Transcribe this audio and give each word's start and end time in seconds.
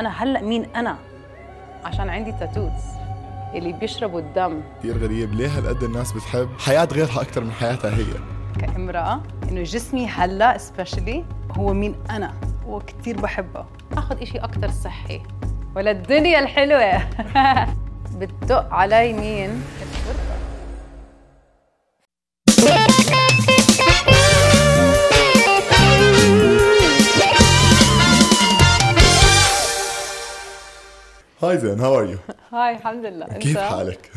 أنا 0.00 0.22
هلا 0.22 0.42
مين 0.42 0.64
أنا؟ 0.76 0.96
عشان 1.84 2.08
عندي 2.08 2.32
تاتوز 2.32 2.82
اللي 3.54 3.72
بيشربوا 3.72 4.20
الدم. 4.20 4.62
كثير 4.78 4.98
غريب. 4.98 5.34
ليه 5.34 5.48
هالقد 5.58 5.82
الناس 5.82 6.12
بتحب 6.12 6.48
حياة 6.58 6.84
غيرها 6.84 7.22
أكثر 7.22 7.44
من 7.44 7.52
حياتها 7.52 7.96
هي؟ 7.96 8.04
كامرأة 8.60 9.22
إنه 9.48 9.62
جسمي 9.62 10.06
هلا 10.06 10.58
سبيشلي 10.58 11.24
هو 11.58 11.72
مين 11.72 11.94
أنا؟ 12.10 12.34
وكثير 12.66 13.20
بحبه. 13.20 13.64
آخذ 13.96 14.22
إشي 14.22 14.38
أكثر 14.38 14.70
صحي. 14.70 15.22
ولا 15.76 15.90
الدنيا 15.90 16.38
الحلوة. 16.38 17.08
بتدق 18.18 18.74
علي 18.74 19.12
مين؟ 19.12 19.62
الشرطة 22.48 23.39
Hi 31.42 31.58
زين 31.58 31.80
how 31.80 31.98
are 31.98 32.04
you 32.10 32.18
Hi 32.52 32.76
الحمد 32.76 33.04
لله 33.06 33.26
كيف 33.26 33.58
حالك؟ 33.58 34.10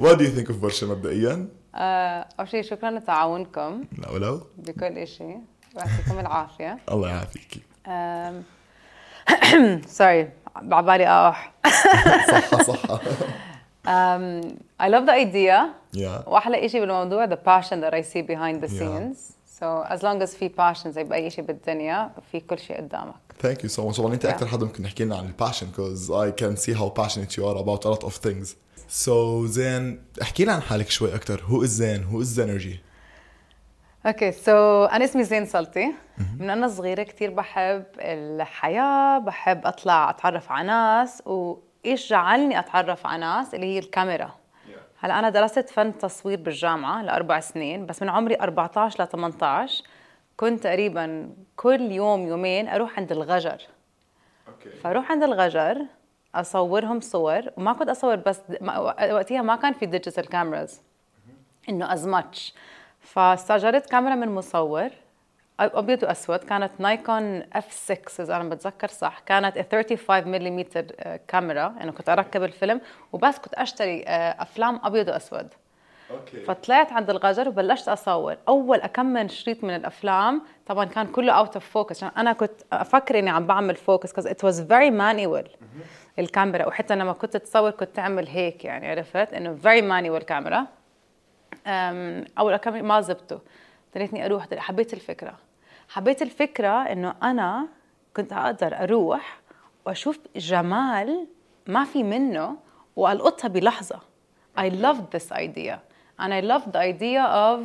What 0.00 0.16
do 0.18 0.22
you 0.22 0.38
think 0.38 0.48
of 0.50 0.52
برشا 0.52 0.86
مبدئيا؟ 0.86 1.48
أول 1.74 2.48
شيء 2.48 2.62
شكرا 2.62 2.90
لتعاونكم. 2.90 3.84
لا 3.98 4.10
ولو 4.10 4.40
بكل 4.58 5.06
شيء 5.08 5.38
يعطيكم 5.76 6.18
العافية. 6.24 6.78
الله 6.90 7.08
يعافيك. 7.08 7.62
Sorry 9.86 10.28
بعبالي 10.62 11.06
أروح. 11.06 11.52
صحة 12.30 12.62
صحة 12.62 13.00
um, 13.86 14.44
I 14.80 14.88
love 14.88 15.06
the 15.06 15.12
idea. 15.12 15.70
Yeah. 15.96 16.28
وأحلى 16.28 16.68
شيء 16.68 16.80
بالموضوع 16.80 17.26
the 17.26 17.36
passion 17.36 17.80
that 17.80 17.94
I 17.94 18.02
see 18.02 18.22
behind 18.22 18.60
the 18.62 18.68
Yeah. 18.68 18.78
scenes. 18.78 19.37
So 19.60 19.84
as 19.94 20.02
long 20.02 20.22
as 20.22 20.36
في 20.36 20.48
passion 20.48 20.88
زي 20.88 21.04
باي 21.04 21.30
شيء 21.30 21.44
بالدنيا 21.44 22.10
في 22.32 22.40
كل 22.40 22.58
شيء 22.58 22.76
قدامك. 22.76 23.14
Thank 23.42 23.58
you 23.62 23.68
so 23.68 23.80
much. 23.80 23.98
والله 23.98 24.14
أنت 24.14 24.26
Yeah. 24.26 24.28
أكثر 24.28 24.46
حدا 24.46 24.66
ممكن 24.66 24.82
نحكي 24.82 25.04
لنا 25.04 25.16
عن 25.16 25.26
ال 25.26 25.31
passion 25.31 25.66
because 25.72 26.10
I 26.10 26.42
can 26.42 26.56
see 26.56 26.74
how 26.74 26.88
passionate 27.02 27.36
you 27.36 27.44
are 27.44 27.56
about 27.58 27.84
a 27.84 27.90
lot 27.94 28.04
of 28.08 28.12
things. 28.12 28.56
So 28.88 29.44
زين 29.44 30.02
احكي 30.22 30.44
لنا 30.44 30.52
عن 30.52 30.62
حالك 30.62 30.90
شوي 30.90 31.14
أكثر 31.14 31.38
who 31.38 31.62
is 31.62 31.66
زين 31.66 32.04
who 32.12 32.16
is 32.20 32.24
Zainergy 32.26 32.80
Okay 34.06 34.32
so 34.32 34.84
أنا 34.84 35.04
اسمي 35.04 35.24
زين 35.24 35.46
سلطي 35.46 35.92
من 36.38 36.50
أنا 36.50 36.68
صغيرة 36.68 37.02
كثير 37.02 37.30
بحب 37.30 37.84
الحياة 37.98 39.18
بحب 39.18 39.66
أطلع 39.66 40.10
أتعرف 40.10 40.52
على 40.52 40.66
ناس 40.66 41.22
وإيش 41.26 42.10
جعلني 42.10 42.58
أتعرف 42.58 43.06
على 43.06 43.20
ناس؟ 43.20 43.54
اللي 43.54 43.66
هي 43.66 43.78
الكاميرا. 43.78 44.30
هلا 45.00 45.18
أنا 45.18 45.28
درست 45.28 45.70
فن 45.70 45.98
تصوير 45.98 46.40
بالجامعة 46.40 47.02
لأربع 47.02 47.40
سنين 47.40 47.86
بس 47.86 48.02
من 48.02 48.08
عمري 48.08 48.34
14 48.40 49.04
ل 49.04 49.06
18 49.06 49.84
كنت 50.36 50.62
تقريبا 50.62 51.30
كل 51.56 51.80
يوم 51.80 52.26
يومين 52.26 52.68
أروح 52.68 52.98
عند 52.98 53.12
الغجر. 53.12 53.62
Okay. 54.48 54.70
فأروح 54.70 55.12
عند 55.12 55.22
الغجر 55.22 55.86
أصورهم 56.34 57.00
صور 57.00 57.42
وما 57.56 57.72
كنت 57.72 57.88
أصور 57.88 58.16
بس 58.16 58.40
وقتها 59.10 59.42
ما 59.42 59.56
كان 59.56 59.72
في 59.72 59.86
digital 59.86 60.28
cameras 60.28 60.82
إنه 61.68 61.92
as 61.92 62.06
much 62.06 62.54
فاستأجرت 63.00 63.90
كاميرا 63.90 64.14
من 64.14 64.28
مصور 64.28 64.88
أبيض 65.60 66.02
وأسود. 66.02 66.38
كانت 66.38 66.70
Nikon 66.78 67.42
F 67.52 67.72
6 67.72 68.22
إذا 68.22 68.36
أنا 68.36 68.48
بتذكر 68.48 68.88
صح. 68.88 69.18
كانت 69.18 69.58
35 69.72 70.28
ملم 70.28 70.64
كاميرا 71.28 71.74
يعني 71.78 71.92
كنت 71.92 72.08
أركب 72.08 72.42
الفيلم 72.42 72.80
وبس 73.12 73.38
كنت 73.38 73.54
أشتري 73.54 74.04
آه، 74.06 74.42
أفلام 74.42 74.80
أبيض 74.84 75.08
وأسود. 75.08 75.48
Okay. 76.10 76.40
فطلعت 76.40 76.92
عند 76.92 77.10
الغجر 77.10 77.48
وبلشت 77.48 77.88
أصور. 77.88 78.36
أول 78.48 78.80
كم 78.80 79.30
شريط 79.30 79.64
من 79.64 79.74
الأفلام 79.74 80.42
طبعا 80.66 80.84
كان 80.84 81.06
كله 81.06 81.32
out 81.32 81.54
of 81.54 81.70
focus 81.70 81.96
عشان 81.96 82.10
أنا 82.16 82.32
كنت 82.32 82.60
أفكر 82.72 83.18
إني 83.18 83.30
عم 83.30 83.46
بعمل 83.46 83.76
focus 83.76 84.12
cause 84.12 84.26
it 84.26 84.44
was 84.44 84.60
very 84.60 84.90
manual 84.90 85.48
الكاميرا. 86.18 86.66
وحتى 86.66 86.96
لما 86.96 87.12
كنت 87.12 87.36
تصور 87.36 87.70
كنت 87.70 87.96
تعمل 87.96 88.28
هيك 88.28 88.64
يعني 88.64 88.90
عرفت؟ 88.90 89.34
إنه 89.34 89.54
very 89.54 89.82
manual 89.82 90.22
camera 90.22 90.66
أول 92.38 92.52
كم 92.52 92.62
فيلم 92.62 92.82
ما 92.82 93.00
زبطوا 93.00 93.38
تريتني 93.92 94.26
أروح 94.26 94.46
حبيت 94.56 94.94
الفكرة. 94.94 95.47
حبيت 95.88 96.22
الفكرة 96.22 96.68
إنه 96.82 97.14
أنا 97.22 97.68
كنت 98.16 98.32
أقدر 98.32 98.82
أروح 98.82 99.40
وأشوف 99.86 100.18
جمال 100.36 101.26
ما 101.66 101.84
في 101.84 102.02
منه 102.02 102.56
وألقطها 102.96 103.48
بلحظة. 103.48 104.00
I 104.58 104.68
loved 104.70 105.10
this 105.16 105.32
idea. 105.32 105.78
And 106.20 106.32
I 106.34 106.40
loved 106.40 106.72
the 106.72 106.80
idea 106.80 107.22
of 107.24 107.60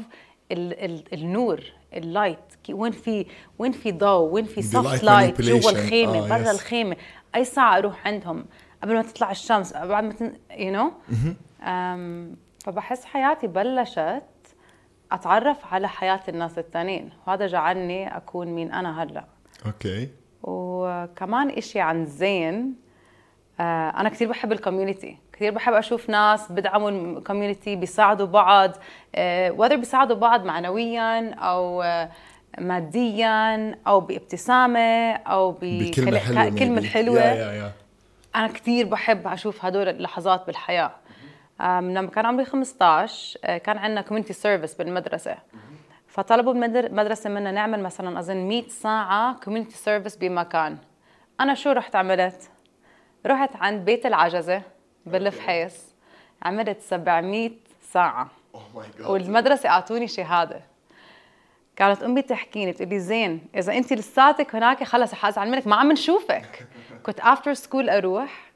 ال 0.52 0.74
ال 0.86 1.14
النور 1.14 1.64
اللايت 1.94 2.40
وين 2.70 2.92
في 2.92 3.26
وين 3.60 3.72
في 3.72 3.92
ضوء؟ 3.92 4.32
وين 4.32 4.46
في 4.46 4.62
light 4.62 5.02
light 5.02 5.42
جوا. 5.42 5.72
الخيمة 5.72 6.26
آه، 6.26 6.30
برا 6.30 6.46
yes. 6.46 6.50
الخيمة. 6.50 6.96
أي 7.36 7.46
ساعة 7.46 7.78
أروح 7.78 8.08
عندهم 8.08 8.46
قبل 8.84 8.94
ما 8.94 9.02
تطلع 9.02 9.32
الشمس 9.32 9.74
بعد 9.74 10.04
ما 10.04 10.14
know 10.52 11.14
أم، 11.64 12.36
فبحس 12.60 13.06
حياتي 13.06 13.48
بلشت 13.48 14.22
أتعرف 15.13 15.74
على 15.74 15.88
حياة 15.90 16.19
الناس 16.29 16.57
التانيين 16.57 17.09
وهذا 17.28 17.47
جعلني 17.47 18.18
أكون 18.18 18.47
مين 18.47 18.72
أنا 18.72 19.03
هلأ. 19.03 19.25
Okay. 19.66 20.09
وكمان 20.44 21.50
إشي 21.50 21.79
عن 21.79 22.06
زين 22.06 22.75
آه، 23.59 23.90
أنا 23.90 24.09
كثير 24.09 24.29
بحب 24.29 24.51
ال 24.52 24.58
community 24.58 25.18
كثير 25.34 25.51
بحب 25.53 25.74
أشوف 25.74 26.09
ناس 26.09 26.51
بدعموا 26.51 26.90
ال 26.90 26.98
community 26.98 27.76
بيساعدوا 27.75 28.25
بعض 28.28 28.72
آه، 29.16 29.50
whether 29.51 29.74
بيساعدوا 29.74 30.16
بعض 30.16 30.46
معنويا 30.46 31.34
أو 31.34 31.81
آه، 31.81 32.09
ماديا 32.59 33.75
أو 33.88 34.00
بكلمة 35.62 36.12
بخلق- 36.12 36.18
حلوة 36.18 36.59
كلمة 36.59 36.81
maybe. 36.81 36.85
حلوة. 36.85 37.19
yeah 37.22 37.34
yeah 37.36 37.52
yeah 37.54 37.72
أنا 38.35 38.47
كثير 38.47 38.85
بحب 38.85 39.28
أشوف 39.28 39.66
هدول 39.66 39.88
اللحظات 39.90 40.45
بالحياة. 40.47 40.85
um، 40.86 40.92
لما 41.59 42.08
كان 42.08 42.25
عمري 42.25 42.46
15 42.46 43.40
آه، 43.44 43.58
كان 43.58 43.78
عندنا 43.78 44.02
community 44.02 44.34
service 44.34 44.74
بالمدرسة. 44.75 45.38
فطلبوا 46.08 46.53
بالمدرسة 46.53 47.30
منا 47.30 47.52
نعمل 47.52 47.84
مثلا 47.84 48.19
أظن 48.19 48.47
100 48.47 48.68
ساعة 48.68 49.40
community 49.40 49.78
service 49.78 50.16
بمكان. 50.16 50.78
أنا 51.40 51.53
شو 51.53 51.72
رحت 51.72 51.96
عملت؟ 51.96 52.50
رحت 53.25 53.56
عند 53.56 53.86
بيت 53.86 54.06
العجزة 54.06 54.62
بالفحيص. 55.06 55.96
عملت 56.44 56.81
700 56.81 57.52
ساعة. 57.81 58.28
oh 58.56 58.64
my 58.76 58.86
God 58.98 59.08
والمدرسة 59.08 59.69
أعطوني 59.69 60.08
شهادة. 60.08 60.62
كانت 61.75 62.03
أمي 62.03 62.22
تحكيني 62.22 62.72
بتقول 62.72 62.90
لي 62.90 63.00
زين 63.00 63.47
إذا 63.56 63.74
أنت 63.74 63.94
لساتك 63.94 64.56
هناك 64.56 64.84
خلص 64.84 65.13
حازعل 65.13 65.52
منك 65.52 65.68
ما 65.68 65.75
عم 65.75 65.92
نشوفك. 65.92 66.68
كنت 67.06 67.19
after 67.20 67.54
school 67.54 67.90
أروح 67.90 68.53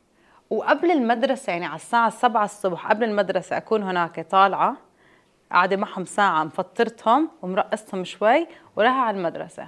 وقبل 0.49 0.91
المدرسة 0.91 1.51
يعني 1.51 1.65
على 1.65 1.75
الساعة 1.75 2.09
7 2.09 2.43
الصبح 2.45 2.87
قبل 2.87 3.03
المدرسة 3.03 3.57
أكون 3.57 3.83
هناك 3.83 4.19
طالعة 4.19 4.77
قاعدة 5.51 5.75
معهم 5.77 6.05
ساعة 6.05 6.43
مفطرتهم 6.43 7.29
ومرقصتهم 7.41 8.03
شوي 8.03 8.47
ورايحة 8.75 8.95
على 8.99 9.17
المدرسة. 9.17 9.67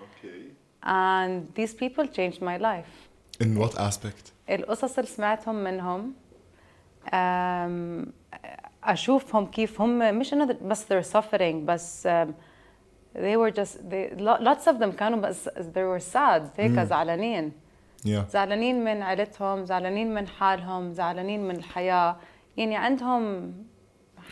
أوكي. 0.00 0.52
And 0.84 1.42
these 1.60 1.74
people 1.74 2.04
changed 2.06 2.40
my 2.42 2.56
life. 2.62 3.08
In 3.44 3.58
what 3.62 3.78
aspect? 3.78 4.32
القصص 4.50 4.98
اللي 4.98 5.10
سمعتهم 5.10 5.54
منهم 5.54 6.12
أم، 7.14 8.12
أشوفهم 8.84 9.46
كيف 9.46 9.80
هم 9.80 10.18
مش 10.18 10.32
إنه 10.32 10.44
بس 10.62 10.84
they're 10.92 11.12
suffering 11.16 11.54
بس 11.64 12.08
um, 12.08 12.28
they 13.16 13.36
were 13.36 13.50
just 13.50 13.76
they, 13.90 14.18
lo- 14.18 14.40
lots 14.40 14.66
of 14.72 14.78
them 14.80 14.88
كانوا 14.98 15.18
بس 15.18 15.48
they 15.48 16.00
were 16.00 16.14
sad 16.14 16.42
هيك 16.60 16.80
زعلانين. 16.80 17.52
Yeah. 18.04 18.30
زعلانين 18.30 18.84
من 18.84 19.02
عيلتهم 19.02 19.64
زعلانين 19.64 20.14
من 20.14 20.28
حالهم 20.28 20.92
زعلانين 20.92 21.48
من 21.48 21.56
الحياة. 21.56 22.16
يعني 22.56 22.76
عندهم 22.76 23.54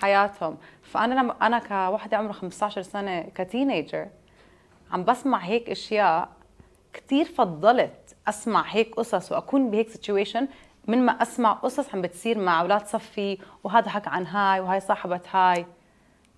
حياتهم. 0.00 0.56
فأنا 0.82 1.14
لما 1.14 1.46
أنا 1.46 1.58
كوحدة 1.58 2.16
عمرها 2.16 2.32
15 2.32 2.82
سنة 2.82 3.20
ك 3.20 3.30
teenager 3.30 4.08
عم 4.90 5.04
بسمع 5.04 5.38
هيك 5.38 5.70
أشياء 5.70 6.28
كثير 6.92 7.24
فضلت 7.24 8.16
أسمع 8.28 8.62
هيك 8.62 8.94
قصص 8.94 9.32
وأكون 9.32 9.70
بهيك 9.70 9.88
situation 9.88 10.48
من 10.86 11.06
ما 11.06 11.12
أسمع 11.12 11.52
قصص 11.52 11.94
عم 11.94 12.02
بتصير 12.02 12.38
مع 12.38 12.60
أولاد 12.60 12.86
صفي 12.86 13.38
وهذا 13.64 13.88
حكى 13.88 14.10
عن 14.10 14.26
هاي 14.26 14.60
وهاي 14.60 14.80
صاحبة 14.80 15.20
هاي. 15.32 15.66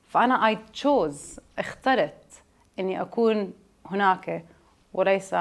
فأنا 0.08 0.54
I 0.54 0.56
chose 0.78 1.40
اخترت 1.58 2.42
إني 2.78 3.02
أكون 3.02 3.52
هناك 3.86 4.44
وليس 4.92 5.34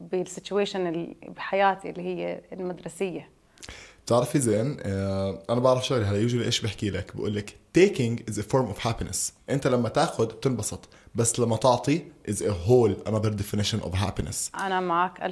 بال 0.00 0.21
situation 0.21 1.14
بحياتي 1.28 1.90
اللي 1.90 2.02
هي 2.02 2.40
المدرسية. 2.52 3.28
بتعرفي 4.08 4.38
زين 4.38 4.76
آه 4.80 5.42
أنا 5.50 5.60
بعرف 5.60 5.86
شغله 5.86 6.10
هلا 6.10 6.18
يوجولي 6.18 6.44
إيش 6.44 6.60
بحكي 6.60 6.90
لك 6.90 7.16
بقول 7.16 7.34
لك 7.34 7.54
taking 7.78 8.30
is 8.30 8.38
a 8.38 8.42
form 8.42 8.74
of 8.74 8.88
happiness. 8.88 9.32
أنت 9.50 9.66
لما 9.66 9.88
تاخذ 9.88 10.26
بتنبسط 10.26 10.88
بس 11.14 11.40
لما 11.40 11.56
تعطي 11.56 12.02
is 12.28 12.34
a 12.34 12.52
whole 12.68 13.08
another 13.08 13.30
definition 13.30 13.80
of 13.84 13.94
happiness. 13.94 14.60
أنا 14.60 14.80
معك 14.80 15.20
1000% 15.20 15.24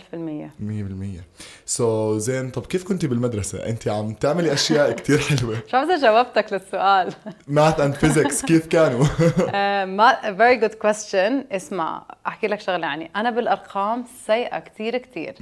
100% 0.60 1.22
سو 1.66 2.14
so, 2.14 2.18
زين 2.18 2.50
طب 2.50 2.66
كيف 2.66 2.84
كنتي 2.84 3.06
بالمدرسة؟ 3.06 3.66
أنت 3.66 3.88
عم 3.88 4.14
تعملي 4.14 4.52
أشياء 4.52 4.92
كتير 4.98 5.18
حلوة. 5.18 5.62
شو 5.70 5.76
اذا 5.76 6.00
جاوبتك 6.02 6.52
للسؤال؟ 6.52 7.12
Math 7.48 7.78
and 7.78 8.04
physics 8.04 8.46
كيف 8.46 8.66
كانوا؟ 8.66 9.06
آه، 9.54 9.84
ما 9.84 10.14
very 10.38 10.60
good 10.64 10.74
question. 10.74 11.52
اسمع 11.52 12.06
أحكي 12.26 12.46
لك 12.46 12.60
شغلة 12.60 12.86
يعني. 12.86 13.10
أنا 13.16 13.30
بالأرقام 13.30 14.04
سيئة 14.26 14.58
كثير 14.58 14.98
كثير 14.98 15.34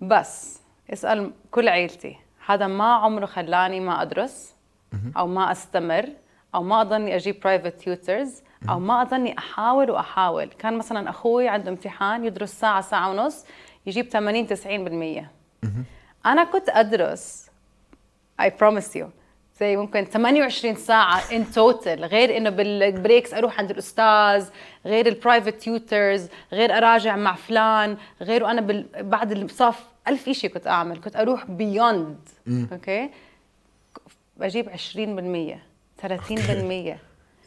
بس 0.00 0.58
اسأل 0.92 1.32
كل 1.50 1.68
عيلتي. 1.68 2.21
حدا 2.42 2.66
ما 2.66 2.94
عمره 2.94 3.26
خلاني 3.26 3.80
ما 3.80 4.02
أدرس 4.02 4.54
أو 5.16 5.26
ما 5.26 5.52
أستمر 5.52 6.08
أو 6.54 6.62
ما 6.62 6.80
اضلني 6.80 7.16
أجيب 7.16 7.40
private 7.40 7.80
tutors 7.80 8.42
أو 8.68 8.78
ما 8.78 9.02
اضلني 9.02 9.38
أحاول 9.38 9.90
وأحاول. 9.90 10.44
كان 10.44 10.78
مثلا 10.78 11.10
أخوي 11.10 11.48
عنده 11.48 11.70
امتحان 11.70 12.24
يدرس 12.24 12.50
ساعة 12.50 12.80
ساعة 12.80 13.10
ونص 13.10 13.44
يجيب 13.86 14.08
80 14.08 14.46
90% 14.46 15.24
أنا 16.26 16.44
كنت 16.44 16.68
أدرس 16.68 17.46
I 18.42 18.44
promise 18.44 18.96
you. 18.96 19.04
زي 19.62 19.76
ممكن 19.76 20.04
28 20.04 20.74
ساعة 20.74 21.20
in 21.28 21.42
total 21.54 22.00
غير 22.00 22.36
إنه 22.36 22.50
بال 22.50 22.71
breaks 22.71 23.34
أروح 23.34 23.58
عند 23.58 23.70
الأستاذ 23.70 24.48
غير 24.86 25.06
ال 25.06 25.12
private 25.12 25.54
tutors 25.54 26.28
غير 26.52 26.76
أراجع 26.76 27.16
مع 27.16 27.34
فلان 27.34 27.96
غير 28.20 28.44
وأنا 28.44 28.60
بال... 28.60 28.86
بعد 29.02 29.32
الصف 29.32 29.84
ألف 30.08 30.30
شيء 30.30 30.50
كنت 30.50 30.66
أعمل 30.66 31.00
كنت 31.00 31.16
أروح 31.16 31.44
beyond 31.44 32.18
Okay؟ 32.72 33.10
بجيب 34.36 34.70
20% 34.70 34.76
30% 36.06 36.98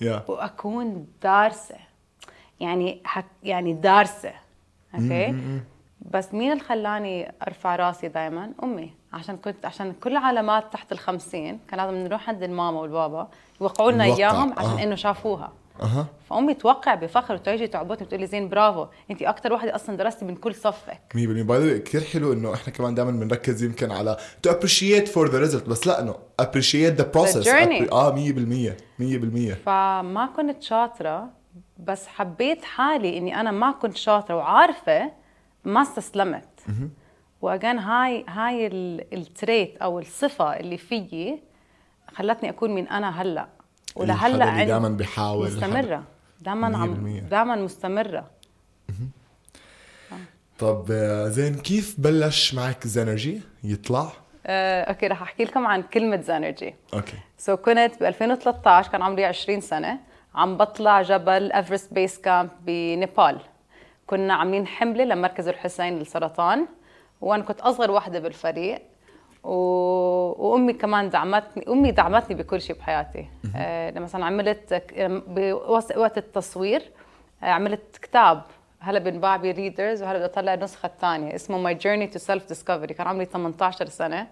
yeah. 0.04 0.30
وأكون 0.30 1.08
دارسة. 1.24 1.76
يعني 2.60 3.02
حك... 3.04 3.26
يعني 3.44 3.74
دارسة. 3.74 4.34
Okay؟ 4.94 5.36
بس 6.12 6.34
مين 6.34 6.52
اللي 6.52 6.64
خلاني 6.64 7.32
أرفع 7.48 7.76
راسي 7.76 8.08
دائما 8.08 8.52
أمي. 8.64 8.94
عشان 9.14 9.38
كنت 9.38 9.66
عشان 9.66 9.94
كل 9.94 10.18
علامات 10.18 10.74
تحت 10.74 10.92
الخمسين 10.92 11.60
كان 11.70 11.80
لازم 11.80 11.98
نروح 11.98 12.30
عند 12.30 12.44
الماما 12.44 12.80
والبابا 12.80 13.28
يوقعوا 13.62 13.92
لنا 13.92 14.04
إياهم 14.04 14.54
عشان 14.58 14.80
آه. 14.80 14.84
إنه 14.84 14.96
شافوها. 14.96 15.52
أها. 15.82 16.08
فأمي 16.30 16.54
توقع 16.54 16.96
بفخر 16.96 17.34
وتيجي 17.34 17.68
تعبطني 17.68 18.06
بتقول 18.06 18.22
لي 18.22 18.28
زين 18.28 18.50
برافو 18.50 18.86
انت 19.12 19.22
أكثر 19.22 19.54
وحده 19.54 19.76
أصلا 19.76 19.98
درستي 19.98 20.26
من 20.26 20.36
كل 20.36 20.56
صفك. 20.56 21.00
100% 21.14 21.18
by 21.18 21.60
the 21.60 21.78
كثير 21.78 22.02
حلو 22.02 22.34
إنه 22.34 22.54
إحنا 22.54 22.74
كمان 22.74 22.96
دائما 22.96 23.12
بنركز 23.12 23.64
يمكن 23.64 23.92
على 23.92 24.18
to 24.48 24.52
appreciate 24.52 25.08
for 25.08 25.28
the 25.28 25.52
result 25.52 25.70
بس 25.70 25.88
لا 25.88 26.00
إنه 26.02 26.16
the 26.42 27.04
process. 27.18 27.46
Journey. 27.46 27.94
آه 27.94 28.16
100% 28.16 28.74
100% 29.00 29.56
فما 29.66 30.30
كنت 30.36 30.64
شاطرة 30.64 31.30
بس 31.80 32.08
حبيت 32.08 32.66
حالي 32.66 33.18
إني 33.18 33.40
أنا 33.40 33.52
ما 33.52 33.72
كنت 33.72 33.98
شاطرة 33.98 34.36
وعارفة 34.36 35.12
ما 35.66 35.82
استسلمت. 35.82 36.46
وأجان 37.42 37.80
هاي 37.80 38.26
هاي 38.28 38.68
ال- 38.68 39.14
trait 39.14 39.78
أو 39.78 40.00
الصفة 40.00 40.60
اللي 40.60 40.78
فيي 40.78 41.40
خلتني 42.16 42.50
أكون 42.50 42.76
من 42.76 42.88
أنا 42.88 43.22
هلأ. 43.22 43.48
ولهلأ 43.96 44.46
عندي 44.46 44.66
دائما 44.66 44.90
بيحاول 44.90 45.48
مستمرة. 45.48 46.04
دائما 46.42 46.78
عم 46.78 47.20
100%. 47.20 47.30
دائما 47.30 47.56
مستمرة. 47.56 48.26
طب 50.60 50.86
آه، 50.92 51.28
زين 51.28 51.56
كيف 51.56 51.96
بلش 52.00 52.54
معك 52.54 52.88
زينرجي 52.88 53.42
يطلع؟ 53.64 54.12
آه، 54.46 54.84
okay 54.84 55.08
رح 55.08 55.22
أحكي 55.22 55.44
لكم 55.44 55.68
عن 55.68 55.82
كلمة 55.82 56.22
زانرجي 56.22 56.76
okay. 56.94 57.18
so 57.38 57.56
so, 57.56 57.60
كنت 57.60 57.92
ب 58.00 58.04
2013 58.04 58.92
كان 58.92 59.02
عمري 59.02 59.26
20 59.26 59.62
سنة 59.62 60.00
عم 60.36 60.58
بطلع 60.58 61.02
جبل 61.02 61.52
ايفرست 61.52 61.94
base 61.94 62.18
camp 62.20 62.50
بنيبال. 62.66 63.40
كنا 64.08 64.34
عاملين 64.34 64.68
حملة 64.68 65.04
لمركز 65.04 65.48
الحسين 65.48 66.00
للسرطان 66.00 66.68
وأنا 67.22 67.44
كنت 67.44 67.62
أصغر 67.62 67.92
وحدة 67.92 68.20
بالفريق 68.20 68.82
و... 69.44 69.54
وأمي 70.48 70.74
كمان 70.74 71.10
دعمتني 71.10 71.66
أمي 71.68 71.92
دعمتني 71.92 72.36
بكل 72.36 72.62
شيء 72.62 72.76
بحياتي. 72.76 73.28
آه 73.56 73.90
لما 73.92 74.00
مثلا 74.00 74.26
عملت 74.26 74.84
بوقت 75.96 76.18
التصوير 76.18 76.82
آه 77.44 77.46
عملت 77.46 77.98
كتاب 78.02 78.42
هلا 78.80 79.00
بنباع 79.00 79.38
ب 79.38 79.46
Readers 79.46 80.04
وهلا 80.04 80.18
بدي 80.18 80.26
أطلع 80.26 80.54
النسخة 80.54 80.88
الثانية 80.88 81.36
اسمه 81.36 81.58
My 81.58 81.74
Journey 81.76 82.08
to 82.08 82.20
Self 82.20 82.48
Discovery 82.48 82.94
كان 82.94 83.08
عمري 83.08 83.26
18 83.26 83.86
سنة. 83.86 84.28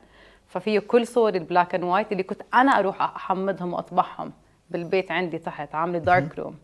ففيه 0.48 0.80
كل 0.80 1.08
صوري 1.08 1.38
ال 1.38 1.44
black 1.44 1.75
and 1.75 1.84
white 1.84 2.12
اللي 2.12 2.24
كنت 2.24 2.42
أنا 2.54 2.80
أروح 2.80 3.02
أحمضهم 3.02 3.74
وأطبعهم 3.74 4.31
بالبيت 4.69 5.12
عندي 5.12 5.38
تحت 5.38 5.76
عاملة 5.76 6.00
dark 6.00 6.40
room 6.40 6.56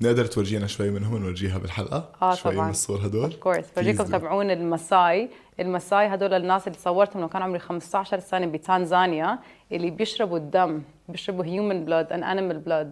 نقدر 0.00 0.26
تورجينا 0.26 0.66
شوي 0.66 0.90
منهم 0.90 1.14
ونورجيها 1.14 1.58
بالحلقة؟ 1.58 2.08
آه 2.22 2.34
شوي 2.34 2.52
طبعا 2.52 2.64
من 2.64 2.70
الصور 2.70 3.06
هدول؟ 3.06 3.24
of 3.24 3.36
course 3.36 3.64
do. 3.78 4.02
تبعون 4.02 4.50
المساي 4.50 5.30
المساي 5.60 6.06
هدول 6.06 6.34
الناس 6.34 6.66
اللي 6.68 6.78
صورتهم 6.78 7.20
لما 7.20 7.28
كان 7.28 7.42
عمري 7.42 7.58
15 7.58 8.18
سنة 8.20 8.46
بتنزانيا 8.46 9.38
اللي 9.72 9.90
بيشربوا 9.90 10.38
الدم 10.38 10.82
بيشربوا 11.08 11.44
human 11.44 11.84
blood 11.84 12.12
and 12.12 12.24
animal 12.24 12.58
blood 12.58 12.90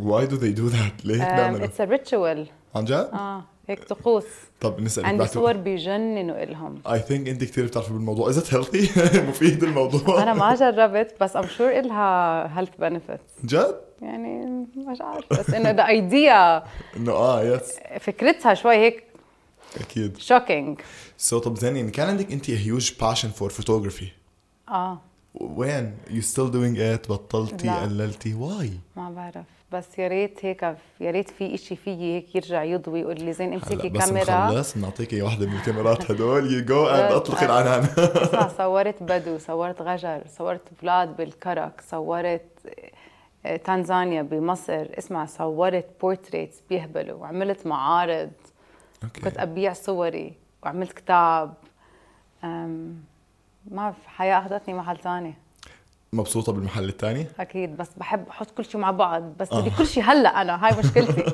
Why 0.00 0.26
do 0.30 0.34
they 0.34 0.54
do 0.58 0.74
that؟ 0.74 1.04
ليه 1.06 1.18
بيعملوا؟ 1.34 1.64
it's 1.64 1.80
a 1.80 1.84
ritual 1.84 2.46
عن 2.74 2.84
جد؟ 2.84 2.92
آه 3.12 3.44
هيك 3.68 3.84
طقوس. 3.84 4.24
طب 4.60 4.80
نسأل 4.80 5.06
عندي 5.06 5.18
بعتوا- 5.24 5.34
صور 5.34 5.52
بيجننوا 5.52 6.42
إلهم. 6.42 6.82
I 6.88 6.98
think 7.00 7.10
انت 7.28 7.44
كثير 7.44 7.64
بتعرفي 7.66 7.92
بالموضوع، 7.92 8.32
it 8.32 8.36
healthy؟ 8.36 8.98
مفيد 9.28 9.64
الموضوع؟ 9.64 10.22
أنا 10.22 10.34
ما 10.34 10.54
جربت 10.54 11.14
بس 11.20 11.36
I'm 11.36 11.46
sure 11.46 11.70
إلها 11.78 12.58
health 12.58 12.70
benefits 12.78 13.22
جد؟ 13.44 13.76
يعني 14.02 14.46
مش 14.76 15.00
عارف 15.00 15.24
بس 15.30 15.50
إنه 15.54 15.70
the 15.70 15.86
idea 15.86 16.62
إنه 16.96 17.12
آه 17.12 17.42
yes 17.44 17.72
فكرتها 18.00 18.54
شوي 18.54 18.74
هيك 18.76 19.04
أكيد. 19.80 20.16
shocking 20.18 20.80
so 21.18 21.38
طب 21.38 21.56
زين 21.58 21.76
يعني 21.76 21.90
كان 21.90 22.08
عندك 22.08 22.32
أنت 22.32 22.50
huge 22.50 22.92
passion 23.00 23.28
for 23.28 23.50
photography 23.50 24.08
آه. 24.68 24.98
وين؟ 25.34 25.94
you 26.10 26.22
still 26.22 26.50
doing 26.50 26.80
it 26.80 27.08
بطلتي. 27.08 27.68
قللتي؟ 27.70 28.34
why؟ 28.34 28.70
ما 28.96 29.10
بعرف. 29.10 29.46
بس 29.72 29.98
يا 29.98 30.08
ريت 30.08 30.44
هيك 30.44 30.62
يا 31.00 31.10
ريت 31.10 31.30
في 31.30 31.54
إشي 31.54 31.76
فيي 31.76 32.16
هيك 32.16 32.34
يرجع 32.36 32.62
يضوي 32.62 33.00
يقول 33.00 33.20
لي 33.20 33.32
زين 33.32 33.52
امسكي 33.52 33.88
بس 33.88 34.06
كاميرا. 34.08 34.46
نخلص 34.46 34.78
بنعطيكي 34.78 35.22
واحدة 35.22 35.46
من 35.46 35.56
الكاميرات 35.56 36.10
هدول 36.10 36.52
you 36.52 36.64
go 36.64 36.86
and 36.86 37.12
أطلقي. 37.12 37.46
العنان. 37.46 37.88
صورت 38.58 39.02
بدو 39.02 39.38
صورت 39.38 39.82
غجر 39.82 40.22
صورت 40.38 40.62
بلاد 40.82 41.16
بالكرك 41.16 41.80
صورت 41.90 42.42
آه، 43.46 43.56
تنزانيا 43.56 44.22
بمصر. 44.22 44.86
اسمع 44.98 45.26
صورت 45.26 45.86
portraits 46.00 46.60
بيهبلوا. 46.70 47.18
وعملت 47.18 47.66
معارض. 47.66 48.30
كنت 49.02 49.26
okay 49.26 49.42
أبيع 49.42 49.72
صوري 49.72 50.32
وعملت 50.62 50.92
كتاب. 50.92 51.54
ما 53.70 53.90
في 54.02 54.08
حياة 54.10 54.38
أخذتني 54.38 54.74
محل 54.74 54.96
ثاني. 54.98 55.34
مبسوطة 56.14 56.52
بالمحل 56.52 56.88
الثاني؟ 56.88 57.26
أكيد 57.40 57.76
بس 57.76 57.90
بحب 57.96 58.28
أحط 58.28 58.50
كل 58.50 58.64
شيء 58.64 58.80
مع 58.80 58.90
بعض 58.90 59.22
بس 59.22 59.54
بدي 59.54 59.70
كل 59.78 59.86
شيء 59.86 60.02
هلأ 60.02 60.40
أنا 60.42 60.66
هاي 60.66 60.78
مشكلتي. 60.78 61.22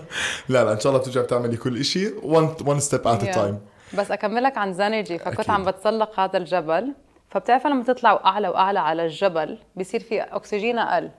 لا 0.49 0.65
لا 0.65 0.73
إن 0.73 0.81
شاء 0.81 0.93
الله 0.93 1.03
بترجع 1.03 1.21
بتعملي 1.23 1.57
كل 1.57 1.85
شيء 1.85 2.21
one 2.21 2.59
at 2.59 2.93
a 2.93 2.99
Yeah. 2.99 3.35
time. 3.35 3.55
بس 3.99 4.11
أكملك 4.11 4.59
عن 4.59 4.73
زانرجي 4.73 5.19
فكنت 5.19 5.41
أكيد. 5.41 5.51
عم 5.51 5.65
بتسلق 5.65 6.20
هذا 6.20 6.37
الجبل 6.39 6.93
فبتعرف 7.31 7.67
لما 7.67 7.85
تطلعوا 7.85 8.27
أعلى 8.27 8.49
وأعلى 8.49 8.79
على 8.81 9.05
الجبل 9.06 9.58
بصير 9.77 10.01
في 10.01 10.20
أكسجين 10.20 10.79
أقل. 10.79 11.11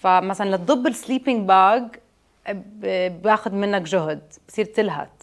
فمثلا 0.00 0.56
لتضب 0.56 0.86
ال 0.86 0.93
sleeping 0.93 1.48
bag 1.48 1.84
باخذ 3.22 3.52
منك 3.54 3.82
جهد 3.82 4.20
بصير 4.48 4.64
تلهت. 4.64 5.22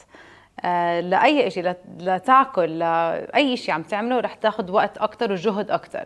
آه، 0.64 1.00
لأي 1.00 1.50
شيء 1.52 1.76
لتأكل 2.00 2.80
لأي 2.80 3.58
شيء 3.58 3.74
عم 3.74 3.84
تعمله 3.84 4.20
رح 4.20 4.34
تاخذ 4.34 4.72
وقت 4.72 4.98
أكثر 4.98 5.32
وجهد 5.32 5.72
أكثر 5.72 6.06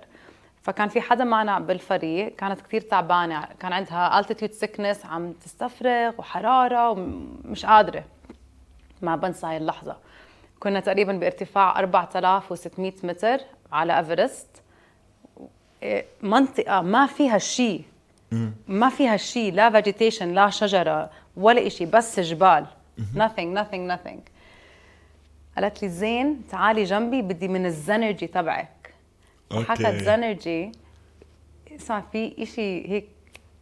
فكان 0.64 0.90
في 0.90 1.02
حدا 1.02 1.24
معنا 1.24 1.60
بالفريق 1.60 2.36
كانت 2.36 2.62
كثير 2.62 2.82
تعبانة 2.82 3.48
كان 3.60 3.74
عندها 3.74 4.22
altitude 4.22 4.54
sickness 4.62 5.06
عم 5.06 5.32
تستفرغ 5.32 6.14
وحرارة 6.18 6.90
ومش 6.90 7.66
قادرة. 7.66 8.04
ما 9.02 9.16
بنسى 9.16 9.48
هاي 9.48 9.58
اللحظة. 9.58 9.98
كنا 10.60 10.80
تقريبا 10.80 11.14
بارتفاع 11.14 11.80
4600 11.80 12.94
متر 13.04 13.38
على 13.72 13.98
إيفرست. 13.98 14.48
إيه، 15.84 16.06
منطقة 16.22 16.82
ما 16.82 17.06
فيها 17.06 17.38
شيء 17.38 17.84
ما 18.68 18.90
فيها 18.90 19.18
شيء 19.18 19.54
لا 19.54 19.70
vegetation 19.70 20.34
لا 20.34 20.50
شجرة 20.50 21.10
ولا 21.38 21.68
إشي 21.68 21.86
بس 21.86 22.20
جبال. 22.20 22.66
nothing 23.16 23.58
nothing 23.60 23.92
nothing. 23.92 24.20
قالت 25.56 25.82
لي 25.82 25.90
زين 25.90 26.42
تعالي 26.52 26.84
جنبي 26.84 27.22
بدي 27.22 27.48
من 27.48 27.66
الزنرجي 27.66 28.28
تبعك. 28.28 28.73
حكت 29.62 29.82
okay. 29.86 30.00
زنرجي 30.04 30.72
اسمع 31.76 32.04
في 32.12 32.44
إشي 32.44 32.90
هيك 32.90 33.08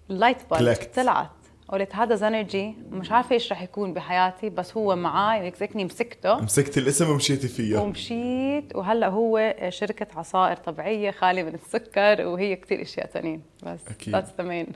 light 0.10 0.38
clicked. 0.54 0.96
طلعت. 0.96 1.30
قلت 1.68 1.96
هذا 1.96 2.16
زنرجي 2.16 2.76
مش 2.92 3.12
عارفة 3.12 3.34
إيش 3.34 3.52
رح 3.52 3.62
يكون 3.62 3.94
بحياتي 3.94 4.50
بس 4.50 4.78
هو 4.78 4.96
معي 4.96 5.54
زيكني 5.60 5.86
مسكته. 5.86 6.36
مسكت 6.42 6.78
الاسم 6.78 7.10
ومشيتي 7.10 7.48
فيه 7.48 7.78
ومشيت 7.78 8.76
وهلأ 8.76 9.08
هو 9.08 9.56
شركة 9.70 10.08
عصائر 10.16 10.56
طبيعية 10.58 11.12
خالية 11.12 11.44
من 11.44 11.54
السكر 11.56 12.28
وهي 12.28 12.56
كثير 12.56 12.82
إشياء 12.82 13.06
تانيين. 13.06 13.42
بس 13.64 13.80
أكيد. 13.88 14.14
that's 14.14 14.30
the 14.38 14.44
main 14.44 14.68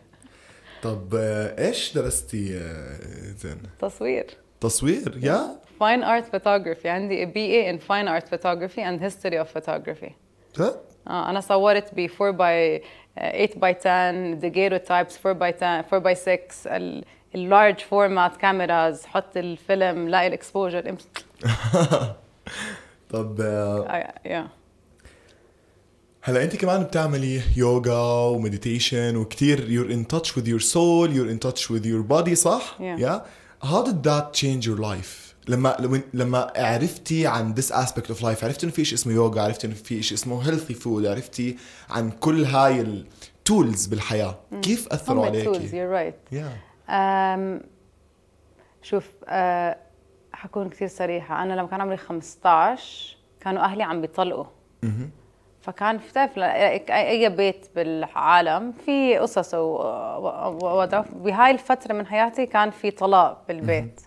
طب 0.83 1.15
آه، 1.15 1.67
إيش 1.67 1.93
درستي 1.93 2.57
آه، 2.57 2.97
زين؟ 3.37 3.57
تصوير. 3.79 4.25
تصوير 4.61 5.19
yeah؟ 5.23 5.55
Fine 5.81 6.03
art 6.03 6.25
photography. 6.35 6.85
عندي 6.85 7.25
BA 7.25 7.73
in 7.75 7.81
fine 7.87 8.07
art 8.07 8.27
photography 8.29 8.79
and 8.81 9.01
history 9.01 9.37
of 9.37 9.57
photography. 9.59 10.11
جد؟ 10.59 10.75
آه 11.07 11.29
أنا 11.29 11.39
صورت 11.39 11.93
ب 11.93 12.09
4 12.21 12.31
باي 12.31 12.81
8 13.15 13.49
باي 13.55 13.75
10 13.85 14.39
daguerreotypes 14.39 15.25
4 15.25 15.33
باي 15.33 15.53
10 15.53 15.67
4 15.67 15.99
باي 15.99 16.15
6 16.15 17.03
ال 17.35 17.42
large 17.42 17.79
format 17.79 18.37
cameras 18.37 19.05
حط 19.05 19.37
الفيلم 19.37 20.09
لاقي 20.09 20.27
ال 20.27 20.35
exposure 20.35 20.95
طب 23.09 23.41
آه، 23.41 24.13
يا 24.25 24.47
هلا 26.21 26.43
انت 26.43 26.55
كمان 26.55 26.83
بتعملي 26.83 27.41
يوغا 27.57 28.29
و 28.29 28.37
meditation 28.37 29.15
وكثير 29.15 29.57
you're 29.57 29.91
in 29.91 30.15
touch 30.15 30.29
with 30.29 30.47
your 30.47 30.59
soul 30.59 31.09
you're 31.09 31.29
in 31.29 31.39
touch 31.47 31.69
with 31.69 31.85
your 31.85 32.03
body 32.03 32.33
صح؟ 32.33 32.77
Yeah? 32.79 33.19
How 33.63 33.83
did 33.83 34.03
that 34.03 34.33
change 34.33 34.65
your 34.65 34.77
life؟ 34.77 35.24
لما 35.47 36.03
لما- 36.13 36.51
عرفتي 36.55 37.27
عن 37.27 37.55
this 37.55 37.71
aspect 37.73 38.07
of 38.15 38.19
life 38.21 38.43
عرفتي 38.43 38.63
إنه 38.65 38.71
في 38.73 38.85
شيء 38.85 38.97
اسمه 38.97 39.13
يوغا 39.13 39.41
عرفتي 39.41 39.67
إنه 39.67 39.75
في 39.75 40.01
شيء 40.03 40.17
اسمه 40.17 40.43
healthy 40.43 40.73
food 40.73 41.05
عرفتي 41.05 41.57
عن 41.89 42.11
كل 42.11 42.43
هاي 42.43 42.81
ال 42.81 42.98
tools 42.98 43.85
بالحياة. 43.85 44.35
كيف 44.61 44.87
أثروا 44.93 45.25
عليكي؟ 45.25 45.69
you're 45.69 45.93
right. 46.13 46.35
Yeah. 46.35 46.91
أم 46.91 47.61
شوف 48.81 49.05
أه 49.27 49.77
حكون 50.33 50.69
كثير 50.69 50.87
صريحة. 50.87 51.43
أنا 51.43 51.53
لما 51.53 51.67
كان 51.67 51.81
عمري 51.81 51.97
15 51.97 53.17
كانوا 53.41 53.63
أهلي 53.63 53.83
عم 53.83 54.01
بيطلقوا. 54.01 54.45
فكان 55.61 55.97
بتعرف 55.97 56.37
لا- 56.37 56.71
أي 57.09 57.29
بيت 57.29 57.67
بالعالم 57.75 58.73
في 58.85 59.17
قصص 59.17 59.53
ووضع 59.53 61.03
بهاي 61.15 61.51
الفترة 61.51 61.93
من 61.93 62.05
حياتي 62.07 62.45
كان 62.45 62.71
في 62.71 62.91
طلاق 62.91 63.43
بالبيت. 63.47 64.01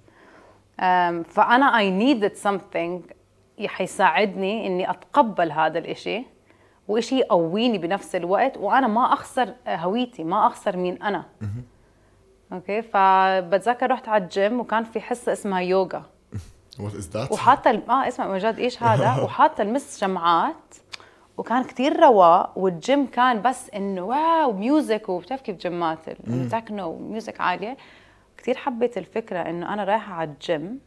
أم، 0.81 1.23
فأنا 1.23 1.73
I 1.73 2.03
needed 2.03 2.37
something 2.49 3.13
حيساعدني 3.67 4.67
إني 4.67 4.91
أتقبل 4.91 5.53
هذا 5.53 5.79
الإشي 5.79 6.25
وإشي 6.89 7.19
يقويني 7.19 7.79
بنفس 7.79 8.15
الوقت 8.17 8.57
وأنا 8.57 8.87
ما 8.87 9.13
أخسر 9.13 9.55
هويتي 9.69 10.25
ما 10.25 10.47
أخسر 10.47 10.77
مين 10.77 11.03
أنا. 11.03 11.25
أوكي 12.53 12.83
فبتذكر 12.83 13.91
رحت 13.91 14.09
على 14.09 14.25
الجيم 14.25 14.61
وكان 14.61 14.85
في 14.85 15.01
حصة 15.01 15.33
اسمها 15.33 15.61
يوغا. 15.61 16.03
What 16.79 16.93
is 17.01 17.15
that? 17.17 17.33
وحاطة 17.33 17.71
آه 17.89 18.09
اسمع 18.09 18.29
مجد 18.29 18.59
إيش 18.59 18.83
هذا؟ 18.83 19.17
وحاطة 19.25 19.63
المس 19.63 20.01
شمعات 20.01 20.75
وكان 21.37 21.65
كتير 21.65 22.01
رواق 22.01 22.59
والجيم 22.59 23.07
كان 23.07 23.43
بس 23.43 23.71
إنه 23.71 24.03
wow 24.03 24.53
music 24.53 25.09
وبتعرف 25.09 25.41
كيف 25.41 25.57
جيمات 25.57 25.99
التكنو 26.09 26.89
و 26.91 26.99
music 26.99 27.41
عالية. 27.41 27.77
كتير 28.39 28.57
حبيت 28.57 28.99
الفكرة 28.99 29.39
إنه 29.39 29.73
أنا 29.73 29.85
رايحة 29.85 30.15
على 30.15 30.31
الجيم 30.31 30.81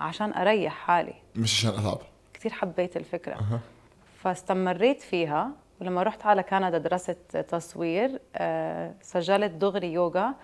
عشان 0.00 0.32
أريح 0.32 0.72
حالي. 0.74 1.14
مش 1.36 1.66
عشان 1.66 1.80
اتعب 1.80 1.98
كثير 2.34 2.52
حبيت 2.52 2.96
الفكرة. 2.96 3.34
فاستمريت 4.18 5.00
فيها. 5.02 5.50
ولما 5.80 6.02
رحت 6.02 6.26
على 6.26 6.42
كندا 6.42 6.78
درست 6.78 7.36
تصوير 7.48 8.20
آه، 8.36 8.94
سجلت 9.02 9.50
دغري 9.52 9.92
يوغا 9.92 10.34